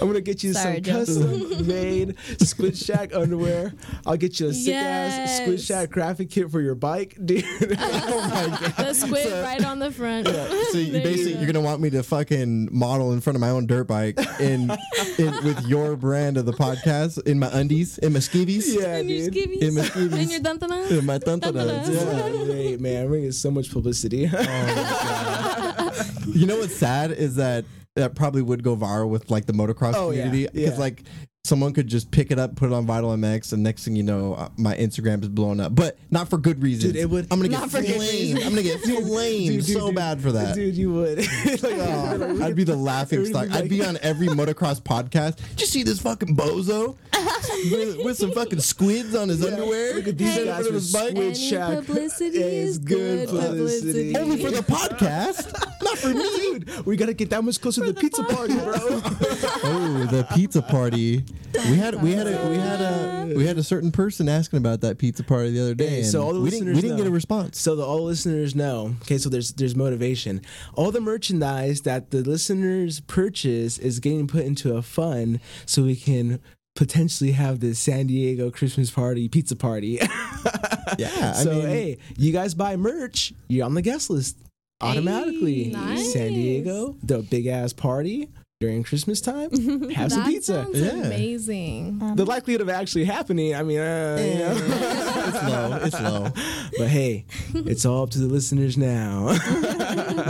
[0.02, 0.94] I'm gonna get you Sorry, some Joe.
[1.00, 3.74] custom made Squid Shack underwear.
[4.06, 7.44] I'll get you a sick ass Squid Shack graphic kit for your bike, dude.
[7.82, 10.28] Oh the squid right on the front.
[10.72, 11.40] So you There basically go.
[11.40, 14.72] you're gonna want me to fucking model in front of my own dirt bike in,
[15.18, 19.10] in with your brand of the podcast in my undies, in my skivvies, yeah, and
[19.10, 19.50] your dude.
[19.50, 19.62] skivvies.
[19.62, 20.94] in my skivvies, And your dun-dun-dun.
[20.94, 21.86] in my tantanas.
[21.86, 22.38] Tantanas.
[22.40, 22.46] Yeah.
[22.46, 23.10] Great, man.
[23.10, 24.30] We're getting so much publicity.
[24.32, 25.92] Oh
[26.28, 27.66] you know what's sad is that
[28.00, 30.80] that probably would go viral with like the motocross Oh, yeah, community because yeah.
[30.80, 31.04] like
[31.50, 34.04] someone could just pick it up, put it on Vital MX, and next thing you
[34.04, 35.76] know, uh, my Instagram is blowing up.
[35.76, 36.94] But not for good reasons.
[36.94, 38.02] Dude, it would- I'm gonna get not for good flamed.
[38.12, 38.44] reasons.
[38.46, 39.96] I'm gonna get flamed dude, dude, so dude.
[39.96, 40.56] bad for that.
[40.56, 41.18] Dude, you would.
[41.64, 43.48] like, Oh, I'd be the laughing stock.
[43.48, 45.38] be I'd be on every motocross podcast.
[45.50, 46.96] Did you see this fucking bozo
[47.72, 49.96] with, with some fucking squids on his underwear?
[49.96, 51.10] Look at these Hey, guys With with his bike?
[51.10, 51.78] Squid Any Shack.
[51.86, 54.16] publicity Yeah, is good publicity.
[54.16, 56.60] Only for the podcast, not for me.
[56.60, 58.74] Dude, we gotta get that much closer to the pizza party, bro.
[58.76, 61.24] Oh, the pizza party.
[61.54, 64.82] We had we had a we had a we had a certain person asking about
[64.82, 65.88] that pizza party the other day.
[65.90, 67.60] Hey, and so all the we didn't we didn't get a response.
[67.60, 68.96] So the all listeners know.
[69.02, 70.42] Okay, so there's there's motivation.
[70.76, 75.96] All the merchandise that the listeners purchase is getting put into a fund so we
[75.96, 76.40] can
[76.76, 80.00] potentially have the San Diego Christmas party pizza party.
[80.98, 84.38] Yeah, I so mean- hey, you guys buy merch, you're on the guest list
[84.82, 85.66] automatically.
[85.66, 86.14] Hey, nice.
[86.14, 88.28] San Diego, the big ass party
[88.60, 89.50] during Christmas time.
[89.92, 90.64] Have some that pizza.
[90.66, 90.90] Sounds Yeah.
[91.06, 92.16] amazing.
[92.16, 94.52] The likelihood of actually happening, I mean, uh, you know.
[95.28, 95.80] it's low.
[95.84, 96.28] It's low.
[96.78, 99.32] but hey, it's all up to the listeners now.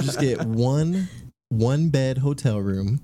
[0.02, 1.08] Just get one
[1.50, 3.00] one bed hotel room,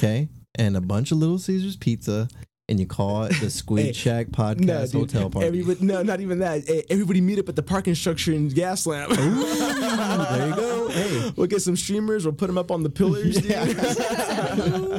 [0.00, 2.26] okay, and a bunch of Little Caesars pizza,
[2.68, 5.46] and you call it the Squid Hey, Shack Podcast dude, Hotel Party.
[5.46, 6.64] Everybody, no, not even that.
[6.66, 9.16] Hey, everybody meet up at the parking structure in Gaslamp.
[9.16, 10.73] Ooh, there you go.
[10.94, 11.32] Hey.
[11.36, 12.24] We'll get some streamers.
[12.24, 13.36] We'll put them up on the pillars.
[13.36, 13.50] dude.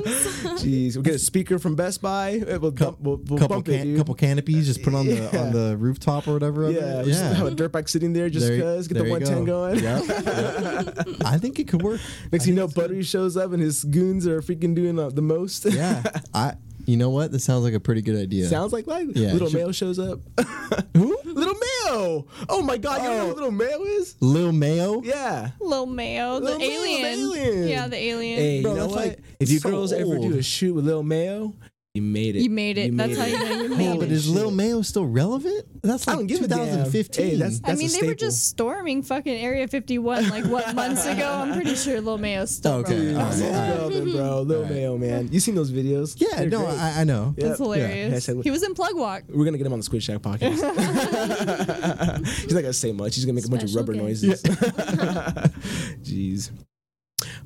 [0.59, 2.41] Jeez, we'll get a speaker from Best Buy.
[2.45, 3.97] We'll, dump, we'll, we'll couple bump it, can- dude.
[3.97, 6.65] couple canopies just put on the on the rooftop or whatever.
[6.65, 7.05] of yeah, it.
[7.05, 8.87] just have a dirt bike sitting there just because.
[8.87, 9.69] Get the there you 110 go.
[9.69, 9.83] going.
[9.83, 11.07] Yep, yep.
[11.25, 12.01] I think it could work.
[12.31, 15.21] Next thing you know, Buttery shows up and his goons are freaking doing uh, the
[15.21, 15.65] most.
[15.65, 16.55] Yeah, I.
[16.85, 17.31] You know what?
[17.31, 18.47] This sounds like a pretty good idea.
[18.47, 19.59] Sounds like like Yeah, Little sure.
[19.59, 20.19] Mayo shows up.
[20.95, 21.17] Who?
[21.25, 22.25] Little Mayo.
[22.49, 23.27] Oh my God, you know Oh.
[23.29, 24.15] who Little Mayo is?
[24.21, 25.01] Lil Mayo.
[25.03, 25.51] Yeah.
[25.59, 27.05] Lil Mayo, the Lil Mayo, the alien.
[27.05, 27.67] alien.
[27.67, 28.39] Yeah, the alien.
[28.39, 29.07] Hey, Bro, you know that's what?
[29.07, 31.55] like if you so girls ever do a shoot with Lil Mayo,
[31.95, 32.41] you made it.
[32.43, 32.95] You made it.
[32.95, 34.11] That's how you know you made Oh, but it.
[34.11, 35.65] is Lil Mayo still relevant?
[35.81, 37.25] That's I like don't give a 2015.
[37.25, 41.05] Hey, that's- I mean, a they were just storming fucking Area 51 like what months
[41.05, 41.27] ago.
[41.31, 43.17] I'm pretty sure Lil Mayo's still Okay, relevant.
[43.17, 43.69] all right, That's all right.
[43.69, 44.41] relevant, bro.
[44.41, 44.71] Lil All right.
[44.71, 45.29] Mayo, man.
[45.31, 46.15] You seen those videos?
[46.19, 46.65] yeah, They're no.
[46.65, 47.33] I, I know.
[47.37, 47.47] Yeah.
[47.47, 48.27] That's hilarious.
[48.27, 49.23] Hashtag- He was in Plug Walk.
[49.29, 50.51] We're gonna get him on the Squid Shack podcast.
[52.25, 53.15] He's not gonna say much.
[53.15, 54.01] He's gonna make a bunch of rubber guest.
[54.23, 54.41] noises.
[56.03, 56.51] Jeez.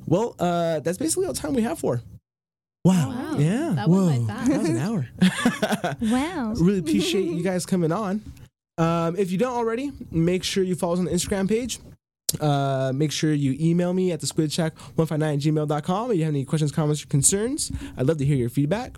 [0.06, 2.02] Well, uh, that's basically all the time we have for.
[2.84, 3.10] Wow.
[3.10, 3.38] Wow.
[3.38, 3.72] Yeah.
[3.74, 4.26] That went Whoa.
[4.26, 5.08] by That was an hour.
[6.10, 6.54] Wow.
[6.56, 8.22] really appreciate you guys coming on.
[8.78, 11.78] Um, if you don't already, make sure you follow us on the Instagram page.
[12.40, 16.44] Uh, make sure you email me at the squidshack159 at gmail.com if you have any
[16.44, 17.70] questions, comments, or concerns.
[17.96, 18.96] I'd love to hear your feedback.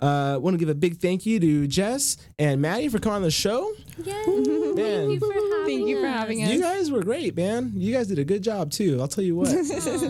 [0.00, 3.22] Uh, want to give a big thank you to Jess and Mattie for coming on
[3.22, 3.72] the show.
[3.98, 4.12] Yay.
[4.24, 6.50] Thank you for having Thank you for having us.
[6.52, 7.72] You guys were great, man.
[7.76, 8.98] You guys did a good job too.
[9.00, 9.48] I'll tell you what.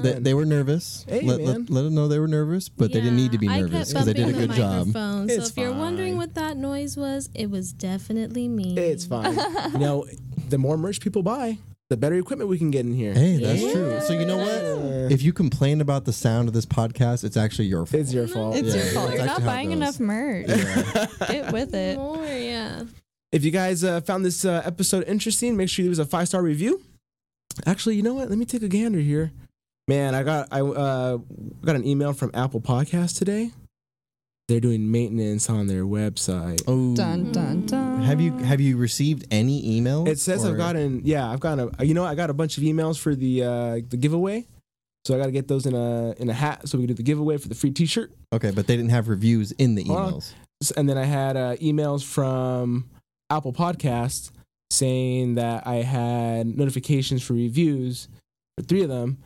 [0.06, 1.04] They, they were nervous.
[1.08, 1.46] Hey, let, man.
[1.46, 3.90] let, let them know they were nervous, but they didn't need to be Yeah, nervous
[3.90, 4.86] I because they did a bumping good the job.
[4.86, 5.78] microphone, It's so if you're fine.
[5.78, 8.76] wondering what that noise was, it was definitely me.
[8.76, 9.34] it's fine.
[9.72, 10.06] you know,
[10.48, 11.58] the more merch people buy,
[11.88, 13.14] the better equipment we can get in here.
[13.14, 13.72] Hey, that's Yeah.
[13.72, 14.00] true.
[14.06, 15.12] So you know what?
[15.12, 18.00] If you complain about the sound of this podcast, it's actually your fault.
[18.00, 18.56] It's your fault.
[18.56, 19.10] It's Yeah, your fault.
[19.10, 20.46] You're not actually how it buying enough merch.
[20.48, 21.06] Yeah.
[21.30, 21.96] Get with it.
[21.96, 22.82] More, yeah.
[23.32, 26.08] If you guys uh, found this uh, episode interesting, make sure you leave us a
[26.08, 26.80] five star review.
[27.66, 28.28] Actually, you know what?
[28.30, 29.32] Let me take a gander here.
[29.88, 31.18] Man, I got I uh,
[31.64, 33.52] got an email from Apple Podcast today.
[34.48, 36.62] They're doing maintenance on their website.
[36.68, 38.02] Oh, Dun dun dun.
[38.02, 40.06] have you have you received any emails?
[40.06, 42.62] It says I've gotten yeah, I've gotten a you know I got a bunch of
[42.62, 44.46] emails for the uh, the giveaway.
[45.04, 46.94] So I got to get those in a in a hat so we can do
[46.94, 48.12] the giveaway for the free T-shirt.
[48.32, 50.32] Okay, but they didn't have reviews in the emails.
[50.62, 52.88] S- And then I had uh, emails from
[53.30, 54.30] Apple Podcasts
[54.70, 58.08] saying that I had notifications for reviews
[58.58, 59.18] for three of them,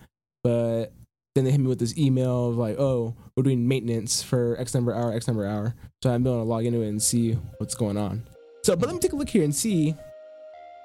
[0.44, 0.92] but
[1.34, 4.74] then they hit me with this email of like, oh, we're doing maintenance for X
[4.74, 5.74] number hour, X number hour.
[6.02, 8.24] So I'm going to log into it and see what's going on.
[8.62, 9.94] So, but let me take a look here and see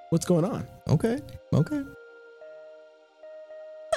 [0.10, 0.68] what's going on.
[0.88, 1.20] Okay,
[1.54, 1.84] okay.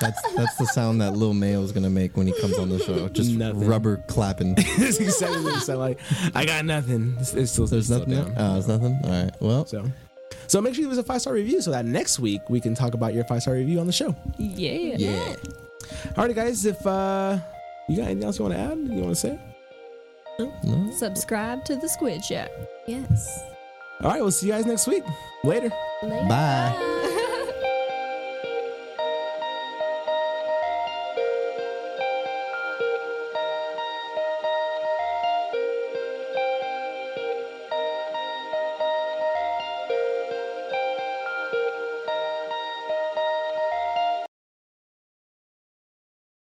[0.01, 2.79] That's that's the sound that Lil Mayo is gonna make when he comes on the
[2.79, 3.09] show.
[3.09, 3.67] Just Nothing.
[3.67, 4.55] rubber clapping.
[4.55, 5.99] That's exactly what it sounded like.
[6.37, 7.17] I got nothing.
[7.19, 8.15] It's, it's still, There's still nothing.
[8.15, 8.35] down.
[8.35, 8.37] There?
[8.39, 9.01] Oh, there's nothing.
[9.03, 9.31] All right.
[9.41, 9.91] Well, So,
[10.47, 12.61] so make sure you leave us a five star review so that next week we
[12.61, 14.15] can talk about your five star review on the show.
[14.39, 14.97] Yeah.
[14.99, 15.35] yeah.
[16.15, 16.65] Alrighty, guys.
[16.65, 17.39] If uh,
[17.89, 18.79] you got anything else you want to add?
[18.79, 19.39] You want to say?
[20.39, 20.91] No?
[20.93, 22.51] Subscribe to the Squid Shack.
[22.87, 23.43] Yes.
[24.03, 25.03] All right, we'll see you guys next week.
[25.43, 25.71] Later.
[26.03, 26.29] Later.
[26.29, 26.98] Bye.